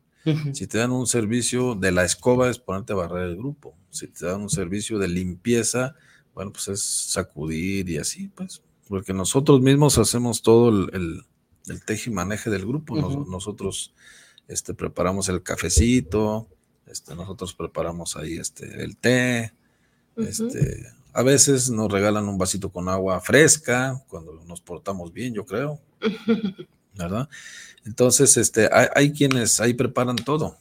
[0.51, 3.77] Si te dan un servicio de la escoba es ponerte a barrer el grupo.
[3.91, 5.95] Si te dan un servicio de limpieza,
[6.33, 11.23] bueno, pues es sacudir y así, pues, porque nosotros mismos hacemos todo el,
[11.65, 12.97] el, teje y maneje del grupo.
[13.25, 13.93] nosotros
[14.49, 16.49] este, preparamos el cafecito,
[16.89, 19.53] este, nosotros preparamos ahí este, el té.
[20.15, 25.45] este, a veces nos regalan un vasito con agua fresca cuando nos portamos bien, yo
[25.45, 25.79] creo.
[26.93, 27.29] ¿Verdad?
[27.85, 30.57] Entonces, este, hay, quienes ahí preparan todo.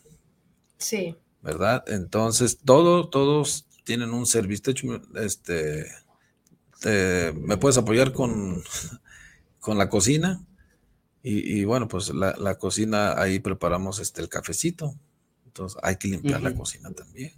[0.79, 1.17] Sí.
[1.43, 1.85] ¿Verdad?
[1.87, 4.73] Entonces, todo, todos tienen un servicio.
[5.15, 5.87] Este,
[7.35, 8.63] me puedes apoyar con,
[9.61, 10.45] con la cocina.
[11.29, 14.95] Y, bueno, pues la, la, cocina, ahí preparamos este, el cafecito
[15.83, 17.33] hay que limpiar la cocina también.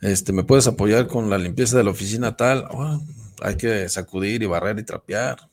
[0.00, 2.66] Este, ¿me puedes apoyar con la limpieza de la oficina tal?
[2.70, 3.02] Oh,
[3.42, 5.50] hay que sacudir y barrer y trapear.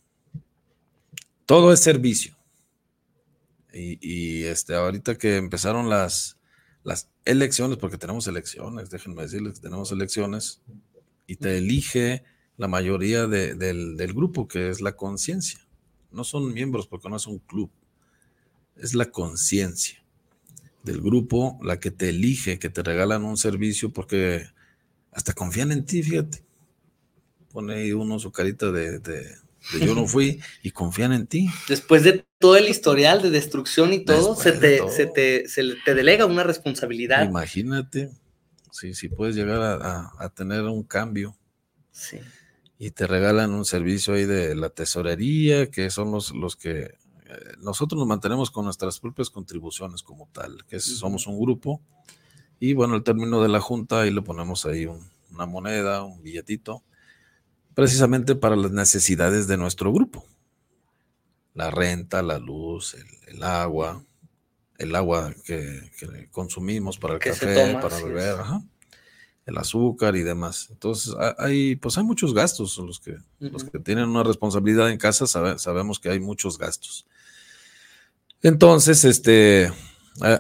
[1.46, 2.38] Todo es servicio.
[3.74, 6.38] Y, este, ahorita que empezaron las,
[6.84, 10.62] las elecciones, porque tenemos elecciones, déjenme decirles que tenemos elecciones,
[11.26, 12.24] y te elige
[12.58, 13.58] la mayoría del,
[13.98, 15.66] del grupo, que es la conciencia.
[16.12, 17.72] No son miembros porque no es un club,
[18.76, 20.03] es la conciencia
[20.84, 24.48] del grupo la que te elige, que te regalan un servicio porque
[25.12, 26.44] hasta confían en ti, fíjate.
[27.52, 29.00] Pone ahí uno su carita de,
[29.80, 31.50] yo no fui y confían en ti.
[31.68, 35.96] Después de todo el historial de destrucción y todo, se te, Se, te, se te
[35.96, 37.26] delega una responsabilidad.
[37.26, 38.12] Imagínate,
[38.72, 41.38] si, si puedes llegar a, tener un cambio.
[41.92, 42.18] Sí.
[42.80, 46.96] Y te regalan un servicio ahí de la tesorería, que son los, los que
[47.60, 51.82] nosotros nos mantenemos con nuestras propias contribuciones como tal, que somos un grupo.
[52.60, 54.88] Y bueno, el término de la junta, ahí le ponemos ahí
[55.32, 56.84] una moneda, un billetito,
[57.74, 60.26] precisamente para las necesidades de nuestro grupo.
[61.54, 62.96] La renta, la luz,
[63.28, 64.04] el, agua,
[64.78, 65.92] el agua que,
[66.32, 68.38] consumimos para el café, para beber,
[69.46, 70.70] el azúcar y demás.
[70.72, 72.78] Entonces, hay, pues hay muchos gastos.
[72.78, 77.06] Los que, los que tienen una responsabilidad en casa sabemos que hay muchos gastos.
[78.44, 79.72] Entonces, este,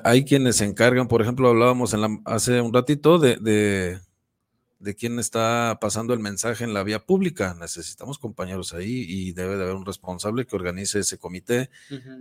[0.04, 3.38] hay quienes se encargan, por ejemplo, hablábamos en hace un ratito de,
[4.80, 7.56] de, quién está pasando el mensaje en la vía pública.
[7.58, 11.70] Necesitamos compañeros ahí y debe de haber un responsable que organice ese comité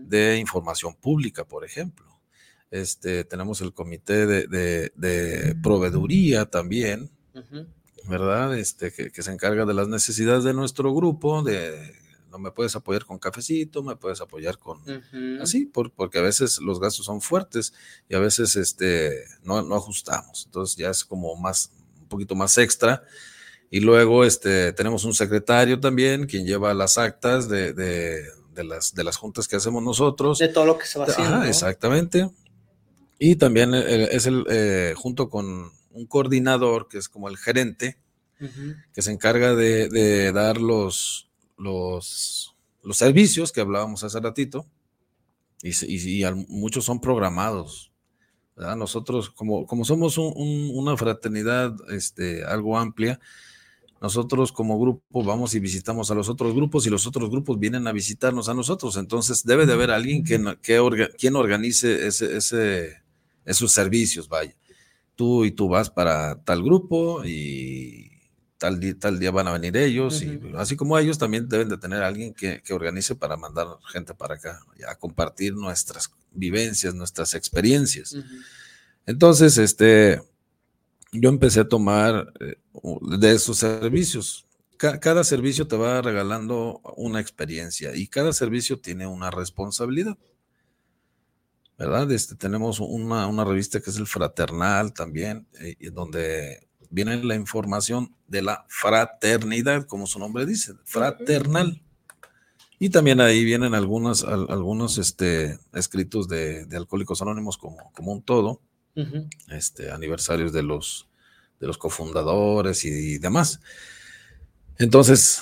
[0.06, 2.06] de información pública, por ejemplo.
[2.70, 7.10] Este, tenemos el comité de, proveeduría también,
[8.08, 8.56] ¿verdad?
[8.56, 12.01] Este, que, que, se encarga de las necesidades de nuestro grupo, de
[12.32, 14.80] no me puedes apoyar con cafecito, me puedes apoyar con
[15.40, 17.74] así, porque a veces los gastos son fuertes
[18.08, 20.46] y a veces este, no, ajustamos.
[20.46, 21.70] Entonces ya es como más,
[22.00, 23.04] un poquito más extra.
[23.70, 29.04] Y luego este, tenemos un secretario también, quien lleva las actas de, de, las, de
[29.04, 30.38] las juntas que hacemos nosotros.
[30.38, 31.44] De todo lo que se va haciendo.
[31.44, 32.30] Exactamente.
[33.18, 37.98] Y también eh, es el, eh, junto con un coordinador, que es como el gerente,
[38.92, 44.66] que se encarga de, de dar los, los, los servicios que hablábamos hace ratito,
[45.62, 47.92] y, muchos son programados.
[48.56, 53.18] Nosotros, como, como somos una fraternidad este, algo amplia,
[54.00, 57.86] nosotros como grupo vamos y visitamos a los otros grupos y los otros grupos vienen
[57.86, 58.96] a visitarnos a nosotros.
[58.96, 63.02] Entonces debe de haber alguien que, que quien organice ese, ese,
[63.44, 64.54] esos servicios, vaya.
[65.14, 68.11] Tú y tú vas para tal grupo y
[68.62, 71.78] tal día, tal día van a venir ellos, y así como ellos también deben de
[71.78, 78.16] tener alguien que, organice para mandar gente para acá, a compartir nuestras, vivencias, nuestras experiencias.
[79.04, 80.22] Entonces, este,
[81.10, 82.54] yo empecé a tomar eh,
[83.18, 84.46] de esos servicios.
[84.76, 90.16] cada servicio te va regalando una experiencia y cada servicio tiene una responsabilidad.
[91.76, 92.12] ¿Verdad?
[92.12, 98.42] Este, tenemos una, revista que es el Fraternal también, eh, donde viene la información de
[98.42, 101.82] la fraternidad, como su nombre dice, fraternal.
[102.78, 108.60] Y también ahí vienen algunos, algunos este, escritos de, Alcohólicos Anónimos como, como un todo,
[109.48, 111.08] este, aniversarios de los,
[111.60, 113.60] de los cofundadores y, demás.
[114.78, 115.40] Entonces,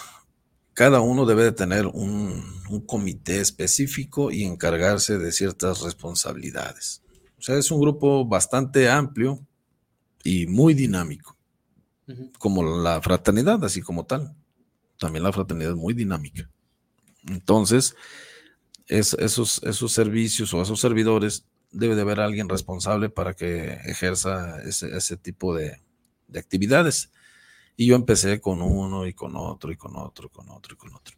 [0.75, 7.03] cada uno debe de tener un, comité específico y encargarse de ciertas responsabilidades.
[7.39, 9.45] O sea, es un grupo bastante amplio
[10.23, 11.37] y muy dinámico,
[12.39, 14.35] como la fraternidad, así como tal.
[14.99, 16.49] También la fraternidad es muy dinámica.
[17.29, 17.95] Entonces,
[18.87, 25.17] esos, esos servicios o esos servidores debe de haber alguien responsable para que ejerza ese,
[25.17, 25.81] tipo de,
[26.35, 27.11] actividades.
[27.77, 30.77] Y yo empecé con uno y con otro y con otro y con otro y
[30.77, 31.17] con otro.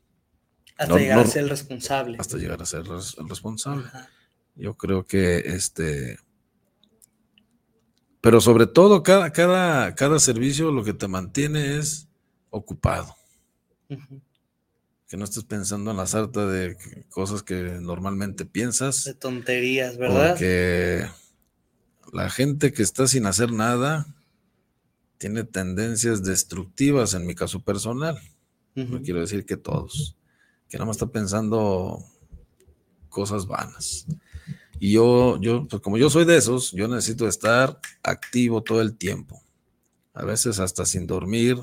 [0.77, 2.17] Hasta llegar a ser el responsable.
[2.21, 3.85] Hasta llegar a ser el responsable.
[4.55, 6.19] Yo creo que este...
[8.23, 12.09] Pero sobre todo, cada, cada, cada servicio lo que te mantiene es
[12.49, 13.15] ocupado
[15.13, 16.75] que no estés pensando en la sarta de
[17.11, 19.05] cosas que normalmente piensas.
[19.05, 20.31] De tonterías, ¿verdad?
[20.31, 21.07] Porque
[22.15, 24.07] la gente que está sin hacer nada
[25.19, 28.19] tiene tendencias destructivas en mi caso personal.
[28.75, 30.17] No quiero decir que todos,
[30.71, 32.03] que nada más está pensando
[33.11, 34.07] cosas vanas.
[34.85, 38.99] Y yo, yo, pues como yo soy de esos, yo necesito estar activo todo el
[38.99, 39.41] tiempo.
[40.13, 41.57] A veces hasta sin dormir,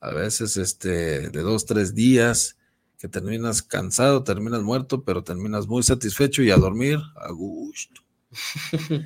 [0.00, 2.58] a veces este, de dos, tres días
[2.98, 8.02] que terminas cansado, terminas muerto, pero terminas muy satisfecho y a dormir a gusto.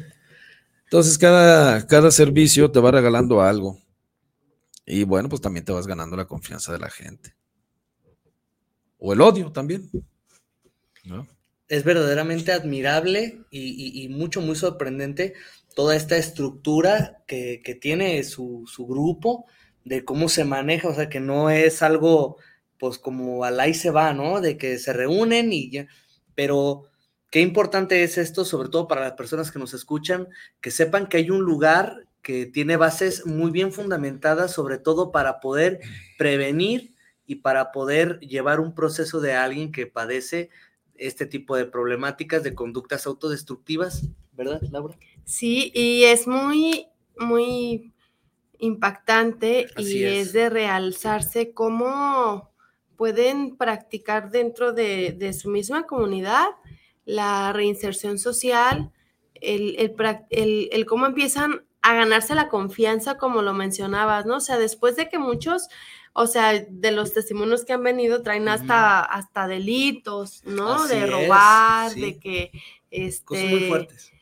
[0.87, 3.79] Entonces, cada, cada servicio te va regalando algo.
[4.85, 7.37] Y bueno, pues también te vas ganando la confianza de la gente.
[8.99, 9.89] O el odio también.
[11.69, 15.35] Es verdaderamente admirable y, mucho, muy sorprendente
[15.75, 19.47] toda esta estructura que, tiene su, su, grupo,
[19.85, 22.37] de cómo se maneja, o sea, que no es algo
[22.79, 24.41] pues como al ahí se va, ¿no?
[24.41, 25.87] De que se reúnen y ya,
[26.35, 26.91] pero
[27.31, 30.27] qué importante es esto, sobre todo para las personas que nos escuchan,
[30.61, 35.39] que sepan que hay un lugar que tiene bases muy bien fundamentadas, sobre todo para
[35.39, 35.79] poder
[36.19, 36.95] prevenir
[37.25, 40.51] y para poder llevar un proceso de alguien que padece
[41.07, 44.97] este tipo de problemáticas de conductas autodestructivas, ¿verdad, Laura?
[45.25, 46.87] Sí, y es muy,
[47.19, 47.93] muy
[48.59, 52.53] impactante y es de realzarse como
[52.97, 56.47] pueden practicar dentro de, su misma comunidad
[57.05, 58.93] la reinserción social,
[59.35, 59.77] el,
[60.31, 64.37] el, cómo empiezan a ganarse la confianza, como lo mencionabas, ¿no?
[64.37, 65.69] O sea, después de que muchos,
[66.13, 70.87] o sea, de los testimonios que han venido traen hasta, hasta delitos, ¿no?
[70.87, 72.51] de robar, de que...
[72.91, 74.13] Este, Cosas muy fuertes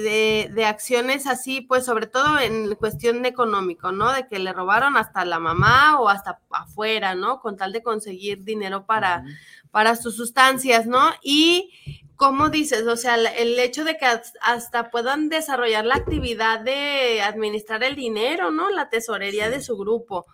[0.00, 4.12] de, acciones así, pues sobre todo en cuestión de económico, ¿no?
[4.12, 7.40] De que le robaron hasta la mamá o hasta afuera, ¿no?
[7.40, 9.24] Con tal de conseguir dinero para,
[9.70, 11.10] para sus sustancias, ¿no?
[11.22, 11.72] Y
[12.16, 14.06] como dices, o sea, el hecho de que
[14.40, 18.70] hasta puedan desarrollar la actividad de administrar el dinero, ¿no?
[18.70, 20.26] La tesorería de su grupo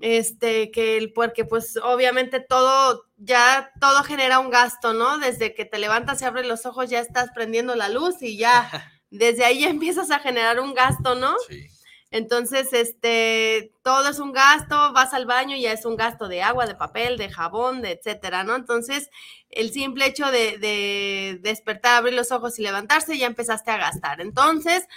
[0.00, 5.18] este, que el, porque pues obviamente todo, ya todo genera un gasto, ¿no?
[5.18, 8.68] Desde que te levantas y abres los ojos ya estás prendiendo la luz y ya,
[9.10, 11.34] desde ahí ya empiezas a generar un gasto, ¿no?
[11.48, 11.68] Sí.
[12.12, 16.42] Entonces, este, todo es un gasto, vas al baño y ya es un gasto de
[16.42, 18.56] agua, de papel, de jabón, de etcétera, ¿no?
[18.56, 19.10] Entonces,
[19.48, 24.20] el simple hecho de, de despertar, abrir los ojos y levantarse, ya empezaste a gastar.
[24.20, 24.88] Entonces,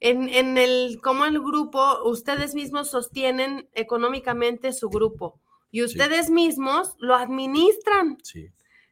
[0.00, 5.38] en, el, cómo el grupo, ustedes mismos sostienen económicamente su grupo
[5.70, 8.18] y ustedes mismos lo administran.
[8.22, 8.48] Sí.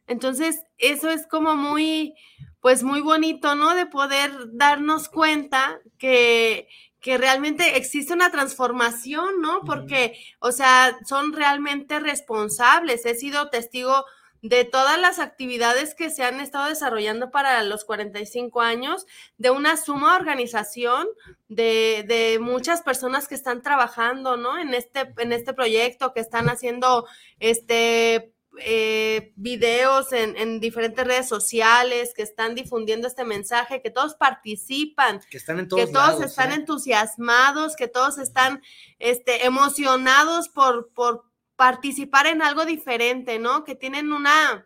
[0.07, 2.13] Entonces, eso es como muy,
[2.61, 3.75] pues muy bonito, ¿no?
[3.75, 6.67] De poder darnos cuenta que,
[6.99, 9.61] que realmente existe una transformación, ¿no?
[9.65, 13.05] Porque, o sea, son realmente responsables.
[13.05, 14.05] He sido testigo
[14.41, 19.05] de todas las actividades que se han estado desarrollando para los 45 años,
[19.37, 21.07] de una suma organización
[21.47, 24.57] de, de, muchas personas que están trabajando, ¿no?
[24.57, 27.05] En este, en este proyecto, que están haciendo
[27.39, 34.15] este eh, videos en, en, diferentes redes sociales, que están difundiendo este mensaje, que todos
[34.15, 36.55] participan, que están en todos que todos están ¿eh?
[36.55, 38.61] entusiasmados, que todos están
[38.97, 41.28] este, emocionados por, por
[41.59, 43.65] participar en algo diferente, ¿no?
[43.65, 44.65] Que tienen una,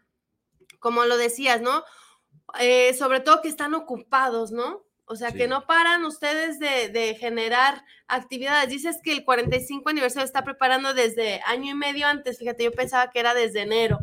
[0.79, 1.83] como lo decías, ¿no?
[2.59, 4.83] eh, sobre todo que están ocupados, ¿no?
[5.05, 8.69] O sea, que no paran ustedes de, de, generar actividades.
[8.69, 12.37] Dices que el 45 aniversario está preparando desde año y medio antes.
[12.39, 13.99] Fíjate, yo pensaba que era desde enero.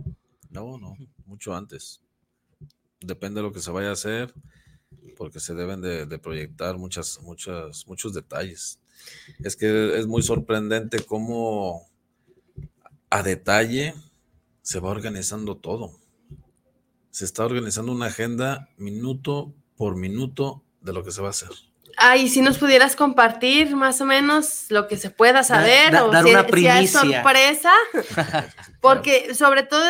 [0.50, 2.02] No, no, mucho antes.
[3.00, 4.34] Depende de lo que se vaya a hacer,
[5.16, 8.78] porque se deben de, de proyectar muchas, muchas, muchos detalles.
[9.42, 11.89] Es que es muy sorprendente cómo
[13.10, 13.94] a detalle
[14.62, 15.92] se va organizando todo.
[17.10, 21.50] Se está organizando una agenda minuto por minuto de lo que se va a hacer.
[21.96, 26.10] Ay, si nos pudieras compartir más o menos lo que se pueda saber da, o
[26.10, 26.74] dar si, una si primicia.
[26.76, 27.72] hay sorpresa,
[28.80, 29.82] porque sobre todo,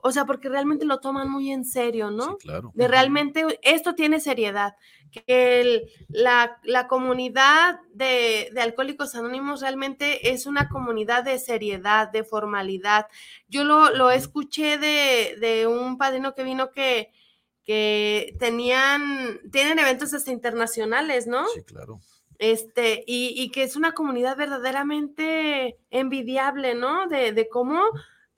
[0.00, 2.32] o sea, porque realmente lo toman muy en serio, ¿no?
[2.32, 2.70] Sí, claro.
[2.74, 4.74] De realmente esto tiene seriedad,
[5.10, 12.10] que el- la, la comunidad de, de Alcohólicos Anónimos realmente es una comunidad de seriedad,
[12.10, 13.06] de formalidad.
[13.48, 17.10] Yo lo, lo escuché de, de un padrino que vino que,
[17.64, 21.46] que tenían, tienen eventos hasta internacionales, ¿no?
[21.48, 22.00] Sí, claro.
[22.38, 27.06] Este, y, y que es una comunidad verdaderamente envidiable, ¿no?
[27.08, 27.82] De, de cómo,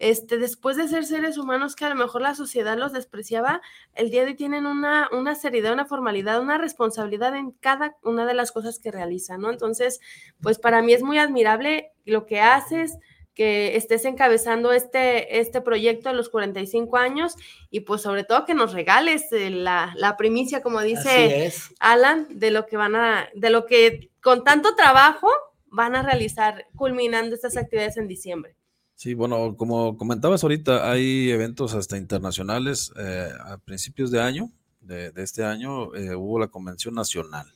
[0.01, 3.61] este, después de ser seres humanos que a lo mejor la sociedad los despreciaba,
[3.95, 8.25] el día de hoy tienen una, una seriedad, una formalidad, una responsabilidad en cada una
[8.25, 9.51] de las cosas que realizan, ¿no?
[9.51, 10.01] Entonces,
[10.41, 12.97] pues para mí es muy admirable lo que haces,
[13.35, 17.37] que estés encabezando este, este proyecto a los 45 años
[17.71, 21.53] y pues sobre todo que nos regales eh, la, la primicia, como dice.
[21.79, 25.29] Alan, de lo que van a, de lo que con tanto trabajo
[25.67, 28.57] van a realizar culminando estas actividades en diciembre.
[29.01, 32.93] Sí, bueno, como comentabas ahorita, hay eventos hasta internacionales.
[32.99, 37.51] eh, a principios de año, de, de este año, eh, hubo la Convención Nacional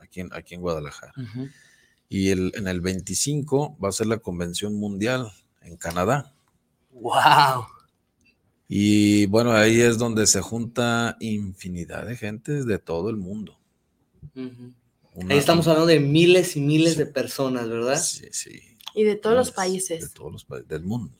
[0.00, 1.12] aquí en, aquí en Guadalajara.
[2.08, 5.32] Y el, en el 25 va a ser la Convención Mundial
[5.62, 6.32] en Canadá.
[6.92, 7.66] ¡Wow!
[8.68, 13.58] Y bueno, ahí es donde se junta infinidad de gente de todo el mundo.
[15.14, 16.98] Una- Ahí estamos hablando de miles y miles Sí.
[17.00, 18.00] de personas, ¿verdad?
[18.00, 18.60] Sí, sí.
[18.96, 20.00] Y de todos los países.
[20.00, 21.12] De todos los países del mundo.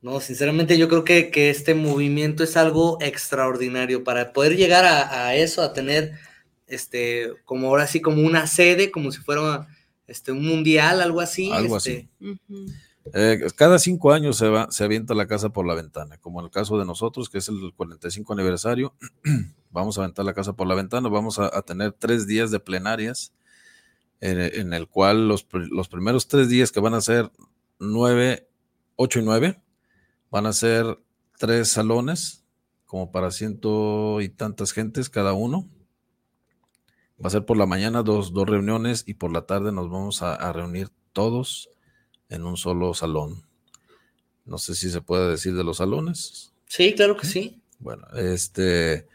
[0.00, 5.26] No, sinceramente yo creo que, que este movimiento es algo extraordinario para poder llegar a,
[5.26, 6.14] a eso, a tener
[6.66, 9.68] este, como ahora sí, como una sede, como si fuera
[10.06, 11.52] este, un mundial, algo así.
[11.52, 12.66] Algo este, Ujú.
[13.14, 16.46] Eh, cada cinco años se, va, se avienta la casa por la ventana, como en
[16.46, 18.94] el caso de nosotros, que es el 45 aniversario.
[19.70, 22.60] vamos a aventar la casa por la ventana, vamos a, a tener tres días de
[22.60, 23.32] plenarias,
[24.22, 27.30] en, en el cual los, los primeros tres días que van a ser
[27.78, 28.48] nueve,
[28.96, 29.60] ocho y nueve,
[30.30, 30.98] van a ser
[31.38, 32.44] tres salones,
[32.86, 35.68] como para ciento y tantas gentes cada uno.
[37.22, 40.22] Va a ser por la mañana dos, dos reuniones y por la tarde nos vamos
[40.22, 41.68] a, a reunir todos
[42.28, 43.44] en un solo salón.
[44.44, 46.52] No sé si se puede decir de los salones.
[46.66, 47.60] Sí, claro que sí.
[47.78, 49.06] Bueno, este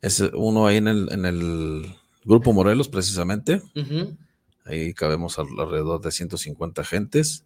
[0.00, 3.62] es uno ahí en el, en el Grupo Morelos, precisamente.
[4.66, 7.44] Ahí cabemos al- alrededor de 150 gentes.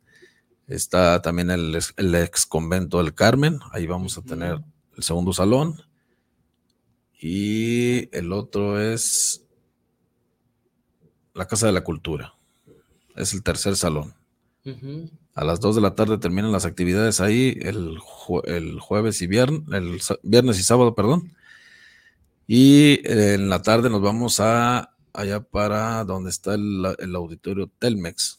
[0.66, 3.58] Está también el, ex- el ex convento del Carmen.
[3.72, 4.60] Ahí vamos a tener
[4.96, 5.74] el segundo salón.
[7.20, 9.44] Y el otro es
[11.34, 12.34] la Casa de la Cultura.
[13.16, 14.14] Es el tercer salón.
[15.34, 19.26] A las 2 de la tarde terminan las actividades ahí el, jue- el jueves y
[19.26, 21.32] viernes, el viernes y sábado, perdón.
[22.46, 27.70] Y eh, en la tarde nos vamos a allá para donde está el, el auditorio
[27.78, 28.38] Telmex,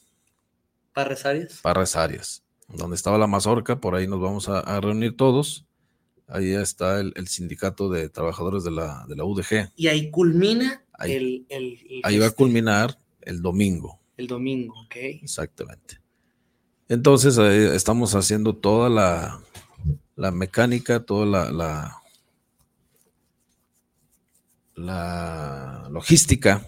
[0.93, 1.59] Parres Arias.
[1.61, 5.65] Parras Arias, donde estaba la mazorca, por ahí nos vamos a, a reunir todos.
[6.27, 9.71] Ahí está el, el sindicato de trabajadores de la, de la UDG.
[9.75, 11.13] Y ahí culmina Ahí.
[11.13, 13.99] el, el, el Ahí va a feste- culminar el domingo.
[14.17, 14.95] el domingo, ¿ok?
[14.95, 15.99] Exactamente.
[16.87, 19.41] Entonces eh, estamos haciendo toda la,
[20.15, 22.00] la mecánica, toda la, la,
[24.85, 26.65] la logística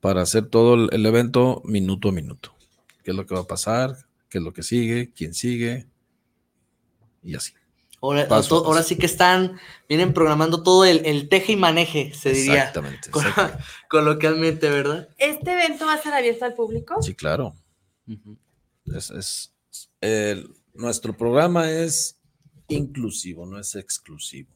[0.00, 2.54] para hacer todo el, evento minuto a minuto.
[3.02, 3.96] ¿Qué es lo que va a pasar?
[4.28, 5.12] ¿Qué es lo que sigue?
[5.12, 5.86] ¿Quién sigue?
[7.22, 7.52] Y así.
[8.00, 12.30] Ahora, Paso ahora sí que están, vienen programando todo el, el teje y maneje, se
[12.32, 13.10] diría Exactamente.
[13.10, 13.64] co- exactamente.
[13.90, 15.08] coloquialmente, ¿verdad?
[15.18, 17.02] ¿Este evento va a estar abierto al público?
[17.02, 17.56] Sí, claro.
[18.86, 19.52] Es, es-
[20.00, 22.20] el- nuestro programa es
[22.68, 24.50] inclusivo, no es exclusivo.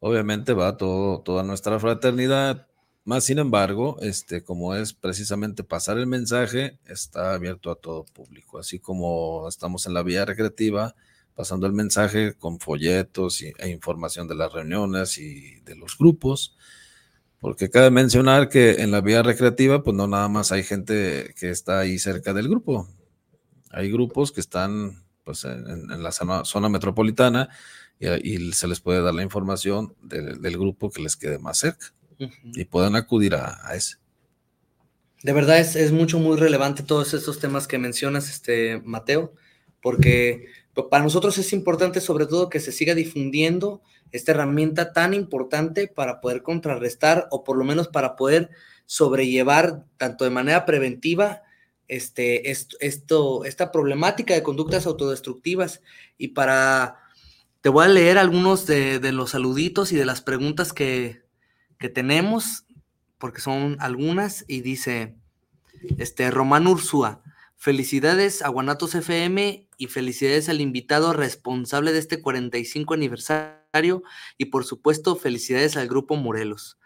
[0.00, 2.66] Obviamente va todo, toda nuestra fraternidad,
[3.04, 8.58] más sin embargo, este, como es precisamente pasar el mensaje, está abierto a todo público,
[8.58, 10.94] así como estamos en la vía recreativa,
[11.34, 16.56] pasando el mensaje con folletos y- e información de las reuniones y de los grupos,
[17.40, 21.50] porque cabe mencionar que en la vía recreativa, pues no nada más hay gente que
[21.50, 22.88] está ahí cerca del grupo,
[23.70, 27.50] hay grupos que están pues en, en- la zona, zona metropolitana
[28.00, 31.92] y, se les puede dar la información del grupo que les quede más cerca
[32.54, 33.96] y puedan acudir a, ese.
[35.22, 39.34] De verdad es, es, mucho, muy relevante todos estos temas que mencionas, este, Mateo,
[39.82, 40.46] porque
[40.90, 46.22] para nosotros es importante sobre todo que se siga difundiendo esta herramienta tan importante para
[46.22, 48.48] poder contrarrestar o por lo menos para poder
[48.86, 51.42] sobrellevar tanto de manera preventiva
[51.88, 55.80] este, esto, esta problemática de conductas autodestructivas
[56.16, 56.98] y para
[57.60, 61.22] te voy a leer algunos de, los saluditos y de las preguntas que,
[61.94, 62.64] tenemos,
[63.18, 65.16] porque son algunas, y dice,
[65.98, 67.22] este, Román Ursúa,
[67.56, 74.02] felicidades a Guanatos FM y felicidades al invitado responsable de este 45 aniversario
[74.38, 76.78] y por supuesto felicidades al Grupo Morelos.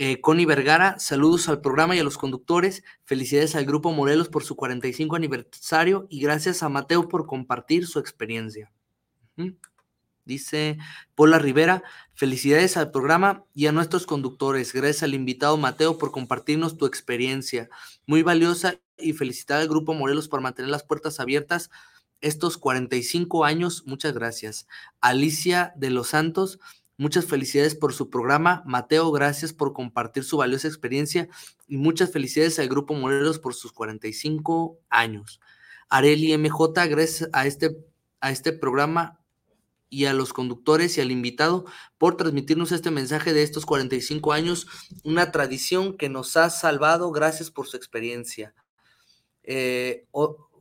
[0.00, 4.44] Eh, Connie Vergara, saludos al programa y a los conductores, felicidades al Grupo Morelos por
[4.44, 8.70] su 45 aniversario y gracias a Mateo por compartir su experiencia.
[10.24, 10.78] Dice
[11.16, 11.82] Paula Rivera,
[12.14, 14.72] felicidades al programa y a nuestros conductores.
[14.72, 17.68] Gracias al invitado Mateo por compartirnos tu experiencia.
[18.06, 21.70] Muy valiosa y felicitar al Grupo Morelos por mantener las puertas abiertas
[22.20, 23.82] estos 45 años.
[23.86, 24.68] Muchas gracias.
[25.00, 26.60] Alicia de los Santos,
[26.98, 28.62] muchas felicidades por su programa.
[28.66, 31.28] Mateo, gracias por compartir su valiosa experiencia
[31.66, 35.40] y muchas felicidades al Grupo Morelos por sus 45 años.
[35.88, 37.74] Areli MJ, gracias a este,
[38.20, 39.20] a este programa
[39.88, 41.64] y a los conductores y al invitado
[41.96, 44.66] por transmitirnos este mensaje de estos 45 años,
[45.02, 47.10] una tradición que nos ha salvado.
[47.10, 48.54] Gracias por su experiencia.
[49.44, 50.06] Eh,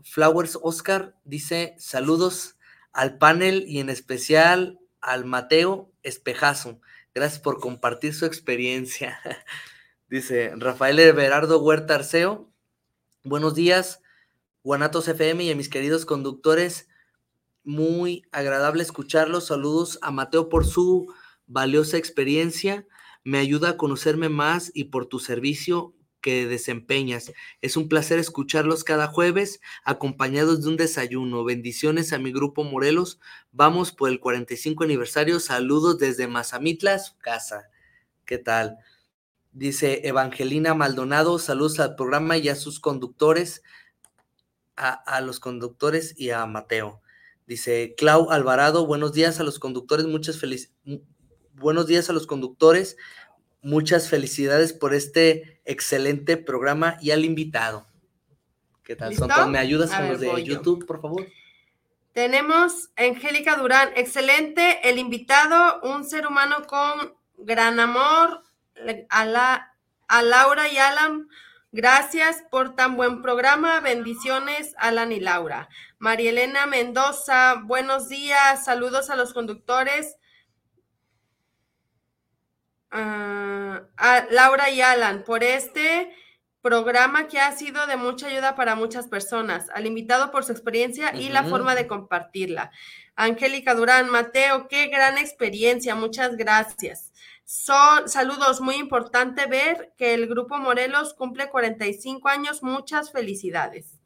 [0.04, 2.56] Flowers Oscar dice saludos
[2.94, 6.80] al panel y en especial al Mateo Espejazo.
[7.14, 9.20] Gracias por compartir su experiencia.
[10.10, 12.50] dice Rafael Everardo Huerta Arceo.
[13.24, 14.02] Buenos días,
[14.64, 16.88] Guanatos FM y a mis queridos conductores
[17.68, 19.48] muy agradable escucharlos.
[19.48, 21.14] Saludos a Mateo por su
[21.48, 22.88] valiosa experiencia.
[23.26, 25.94] Me ayuda a conocerme más y por tu servicio
[26.28, 27.32] que desempeñas.
[27.62, 31.46] Es un placer escucharlos cada jueves acompañados de un desayuno.
[31.46, 33.22] Bendiciones a mi grupo Morelos.
[33.54, 35.40] Vamos por el 45 aniversario.
[35.40, 37.70] Saludos desde Mazamitla, su casa.
[38.26, 38.76] ¿Qué tal?
[39.54, 41.40] Dice Evangelina Maldonado.
[41.40, 43.64] Saludos al programa y a sus conductores,
[44.76, 47.02] a, a los conductores y a Mateo.
[47.46, 50.76] Dice Clau Alvarado, buenos días a los conductores, muchas felicidades.
[51.54, 52.98] Buenos días a los conductores,
[53.68, 57.86] muchas felicidades por este excelente programa y al invitado.
[58.84, 59.14] ¿Qué tal?
[59.50, 61.28] ¿Me ayudas con los de YouTube, por favor?
[62.14, 68.42] Tenemos Angélica Durán, excelente, el invitado, un ser humano con gran amor,
[69.10, 69.74] a, la,
[70.08, 71.28] a Laura y Alan
[71.74, 73.82] Gracias por tan buen programa.
[73.82, 75.68] Bendiciones, Alan y Laura.
[76.00, 78.64] Marielena Mendoza, buenos días.
[78.64, 80.16] Saludos a los conductores.
[82.92, 86.12] Ah, a Laura y Alan, por este
[86.62, 91.16] programa que ha sido de mucha ayuda para muchas personas, al invitado por su experiencia
[91.16, 92.72] y la forma de compartirla.
[93.16, 97.14] Angélica Durán, Mateo, qué gran experiencia, muchas gracias.
[97.46, 102.62] Son saludos, muy importante ver que el Grupo Morelos cumple 45 años.
[102.62, 103.98] Muchas felicidades.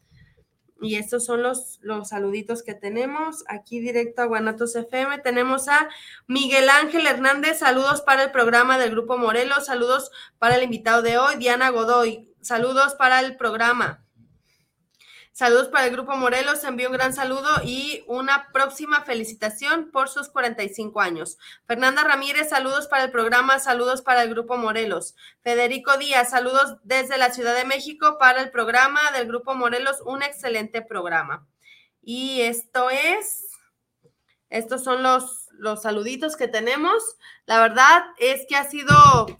[0.81, 3.43] Y estos son los, los saluditos que tenemos.
[3.47, 5.87] Aquí directo a Guanatos FM tenemos a
[6.27, 7.59] Miguel Ángel Hernández.
[7.59, 9.67] Saludos para el programa del Grupo Morelos.
[9.67, 12.27] Saludos para el invitado de hoy, Diana Godoy.
[12.41, 14.03] Saludos para el programa.
[15.33, 20.27] Saludos para el Grupo Morelos, envío un gran saludo y una próxima felicitación por sus
[20.27, 21.37] 45 años.
[21.65, 25.15] Fernanda Ramírez, saludos para el programa, saludos para el Grupo Morelos.
[25.41, 30.21] Federico Díaz, saludos desde la Ciudad de México para el programa del Grupo Morelos, un
[30.21, 31.47] excelente programa.
[32.03, 33.47] Y esto es,
[34.49, 37.15] estos son los, los saluditos que tenemos.
[37.45, 39.39] La verdad es que ha sido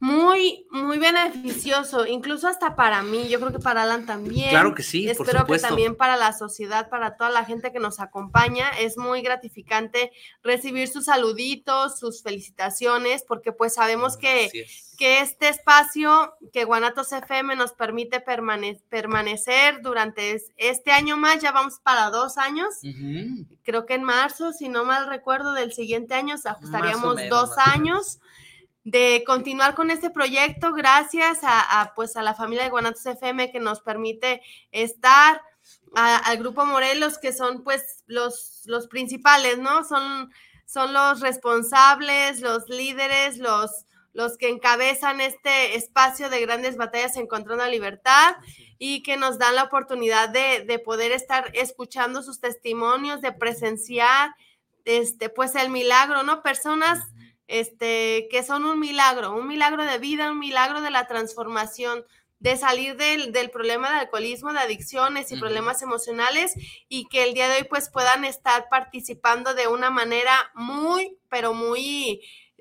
[0.00, 4.50] muy, muy beneficioso, incluso hasta para mí, yo creo que para Alan también.
[4.50, 5.08] Claro que sí.
[5.08, 9.22] Espero que también para la sociedad, para toda la gente que nos acompaña, es muy
[9.22, 14.50] gratificante recibir sus saluditos, sus felicitaciones, porque pues sabemos que,
[14.96, 21.80] que este espacio que Guanatos FM nos permite permanecer durante este año más, ya vamos
[21.82, 22.74] para dos años,
[23.64, 28.20] creo que en marzo, si no mal recuerdo, del siguiente año, ajustaríamos dos años
[28.90, 33.60] de continuar con este proyecto gracias a, pues a la familia de Guanatos FM que
[33.60, 34.40] nos permite
[34.72, 35.42] estar
[35.94, 39.84] al grupo Morelos que son pues los, los principales, ¿no?
[39.84, 40.32] Son,
[40.64, 43.84] son los responsables, los líderes, los,
[44.14, 48.36] los que encabezan este espacio de grandes batallas encontrando la libertad
[48.78, 54.34] y que nos dan la oportunidad de, de poder estar escuchando sus testimonios, de presenciar
[54.86, 56.42] este, pues el milagro, ¿no?
[56.42, 57.00] Personas
[57.48, 62.04] este, que son un milagro, un milagro de vida, un milagro de la transformación,
[62.40, 66.52] de salir del, problema de alcoholismo, de adicciones y problemas emocionales
[66.88, 71.52] y que el día de hoy pues puedan estar participando de una manera muy, pero
[71.52, 72.20] muy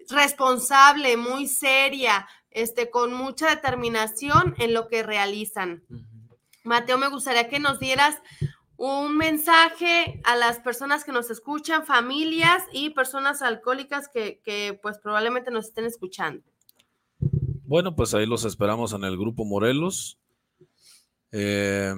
[0.10, 5.84] responsable, muy seria, este, con mucha determinación en lo que realizan.
[6.64, 8.18] Mateo, me gustaría que nos dieras
[8.78, 15.52] un mensaje a las personas que nos escuchan, familias y personas alcohólicas que, pues probablemente
[15.52, 16.44] nos estén escuchando.
[17.66, 20.20] Bueno, pues ahí los esperamos en el grupo Morelos.
[21.32, 21.94] Eh,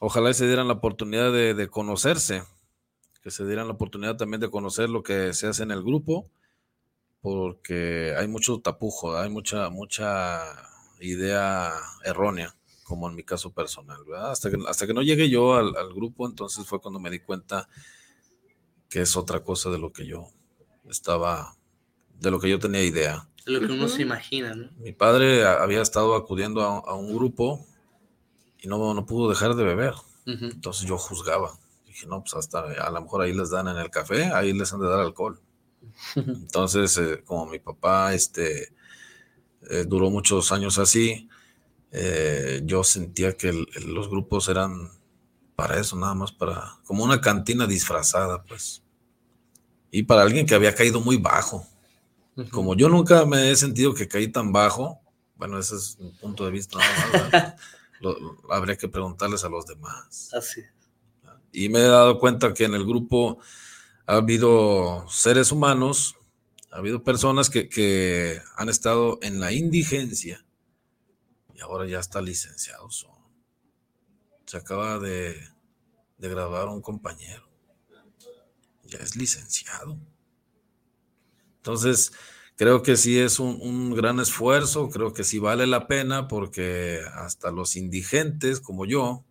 [0.00, 2.42] ojalá se dieran la oportunidad de, conocerse,
[3.22, 6.28] que se dieran la oportunidad también de conocer lo que se hace en el grupo,
[7.22, 10.42] porque hay mucho tapujo, hay mucha, mucha
[11.00, 11.72] idea
[12.04, 12.54] errónea
[12.84, 14.30] como en mi caso personal, ¿verdad?
[14.30, 17.68] Hasta que, hasta que no llegué yo al, grupo, entonces fue cuando me di cuenta
[18.88, 20.28] que es otra cosa de lo que yo
[20.88, 21.56] estaba,
[22.20, 23.28] de lo que yo tenía idea.
[23.46, 24.70] De lo que uno se imagina, ¿no?
[24.76, 27.66] Mi padre había estado acudiendo a, un grupo
[28.60, 29.94] y no, no pudo dejar de beber.
[30.26, 31.58] Entonces yo juzgaba.
[31.86, 34.72] Dije, no, pues hasta a lo mejor ahí les dan en el café, ahí les
[34.72, 35.40] han de dar alcohol.
[36.16, 38.74] Entonces, eh, como mi papá este,
[39.70, 41.28] eh, duró muchos años así,
[41.96, 43.52] eh, yo sentía que
[43.86, 44.90] los grupos eran
[45.54, 48.82] para eso, nada más para, como una cantina disfrazada, pues.
[49.92, 51.64] Y para alguien que había caído muy bajo.
[52.50, 55.00] Como yo nunca me he sentido que caí tan bajo,
[55.36, 56.80] bueno, ese es mi punto de vista,
[58.50, 60.34] habría que preguntarles a los demás.
[60.34, 60.62] Así.
[61.52, 63.38] Y me he dado cuenta que en el grupo
[64.06, 66.16] ha habido seres humanos,
[66.72, 70.43] ha habido personas que, que han estado en la indigencia
[71.64, 72.88] ahora ya está licenciado.
[74.46, 75.36] Se acaba de,
[76.18, 77.48] grabar un compañero.
[78.84, 79.98] Ya es licenciado.
[81.56, 82.12] Entonces,
[82.56, 87.50] creo que sí es un, gran esfuerzo, creo que sí vale la pena porque hasta
[87.50, 89.24] los indigentes como yo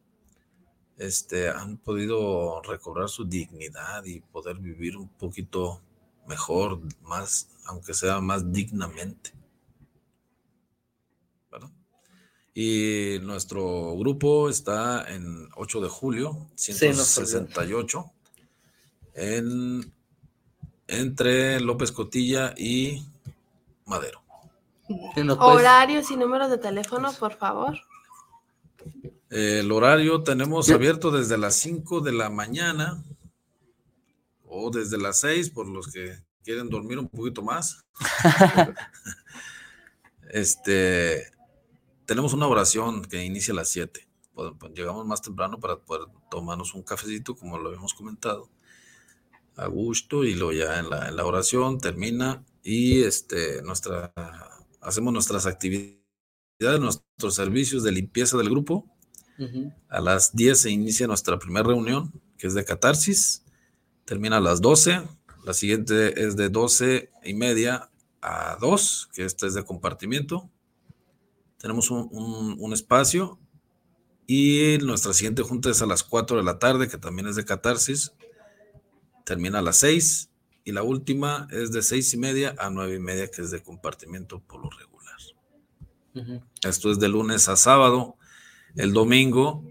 [0.98, 5.82] este, han podido recobrar su dignidad y poder vivir un poquito
[6.28, 9.34] mejor, más, aunque sea más dignamente.
[12.54, 18.06] Y nuestro grupo está en 8 de julio, 168,
[19.16, 19.92] en,
[20.88, 23.04] entre López Cotilla y
[23.86, 24.22] Madero.
[25.40, 27.80] Horarios y números de teléfono, por favor.
[29.30, 33.04] El horario tenemos abierto desde las 5 de la mañana
[34.46, 37.84] o desde las 6 por los que quieren dormir un poquito más.
[40.30, 41.32] este,
[42.06, 44.08] tenemos una oración que inicia a las 7.
[44.34, 48.50] Pues, pues, llegamos más temprano para poder tomarnos un cafecito, como lo habíamos comentado,
[49.56, 54.12] a gusto, y luego ya en la, en la oración termina y este, nuestra,
[54.82, 56.00] hacemos nuestras actividades,
[56.80, 58.90] nuestros servicios de limpieza del grupo.
[59.90, 63.44] A las 10 se inicia nuestra primera reunión, que es de catarsis.
[64.06, 65.02] Termina a las 12.
[65.44, 67.90] La siguiente es de 12 y media
[68.22, 70.50] a 2, que esta es de compartimiento
[71.64, 73.40] tenemos un, espacio
[74.28, 77.46] y nuestra siguiente junta es a las 4 de la tarde, que también es de
[77.46, 78.12] catarsis.
[79.24, 80.30] Termina a las 6
[80.66, 83.64] y la última es de 6 y media a 9 y media, que es de
[83.64, 86.42] compartimiento por lo regular.
[86.64, 88.18] Esto es de lunes a sábado.
[88.76, 89.64] El domingo,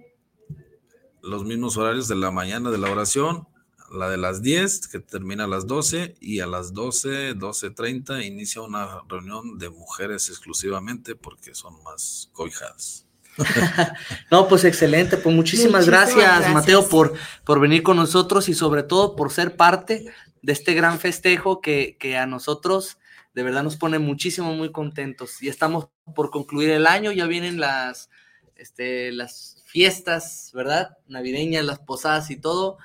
[1.20, 3.46] los mismos horarios de la mañana de la oración,
[3.92, 8.62] la de las 10, que termina a las 12, y a las 12, 12.30 inicia
[8.62, 13.06] una reunión de mujeres exclusivamente porque son más cobijadas.
[14.30, 17.14] no, pues excelente, pues muchísimas, gracias, Mateo por,
[17.44, 20.12] por venir con nosotros y sobre todo por ser parte
[20.42, 22.98] de este gran festejo que, que a nosotros
[23.34, 25.42] de verdad nos pone muchísimo, muy contentos.
[25.42, 28.10] Y estamos por concluir el año, ya vienen las,
[28.56, 30.98] este, las fiestas, ¿verdad?
[31.08, 32.76] Navideñas, las posadas y todo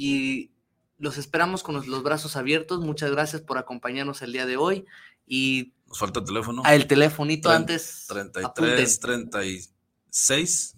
[0.00, 0.50] y
[0.96, 2.80] los esperamos con los, brazos abiertos.
[2.80, 4.86] Muchas gracias por acompañarnos el día de hoy.
[5.26, 6.62] Y nos falta el teléfono.
[6.64, 8.06] Ah, el telefonito antes.
[8.08, 10.76] 33 36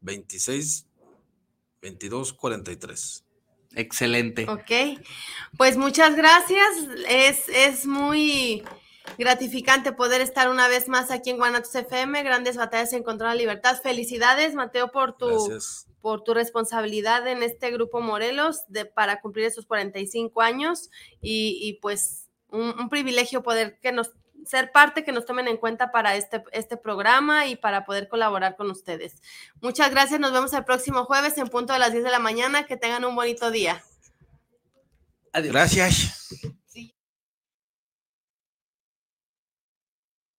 [0.00, 0.86] 26
[1.80, 3.24] 22 43.
[3.74, 4.46] Excelente.
[4.48, 5.00] Ok,
[5.56, 6.68] pues muchas gracias.
[7.08, 8.62] Es, es muy
[9.16, 12.22] gratificante poder estar una vez más aquí en Guanatos FM.
[12.22, 13.80] Grandes batallas en contra de la libertad.
[13.80, 15.48] Felicidades, Mateo, por tu,
[16.00, 20.90] por tu responsabilidad en este grupo Morelos de, para cumplir esos 45 años
[21.20, 24.12] y, pues un, privilegio poder que nos
[24.46, 28.56] ser parte, que nos tomen en cuenta para este, este programa y para poder colaborar
[28.56, 29.20] con ustedes.
[29.60, 32.64] Muchas gracias, nos vemos el próximo jueves en punto de las 10 de la mañana,
[32.64, 33.82] que tengan un bonito día.
[35.32, 35.52] Adiós.
[35.52, 36.54] Gracias.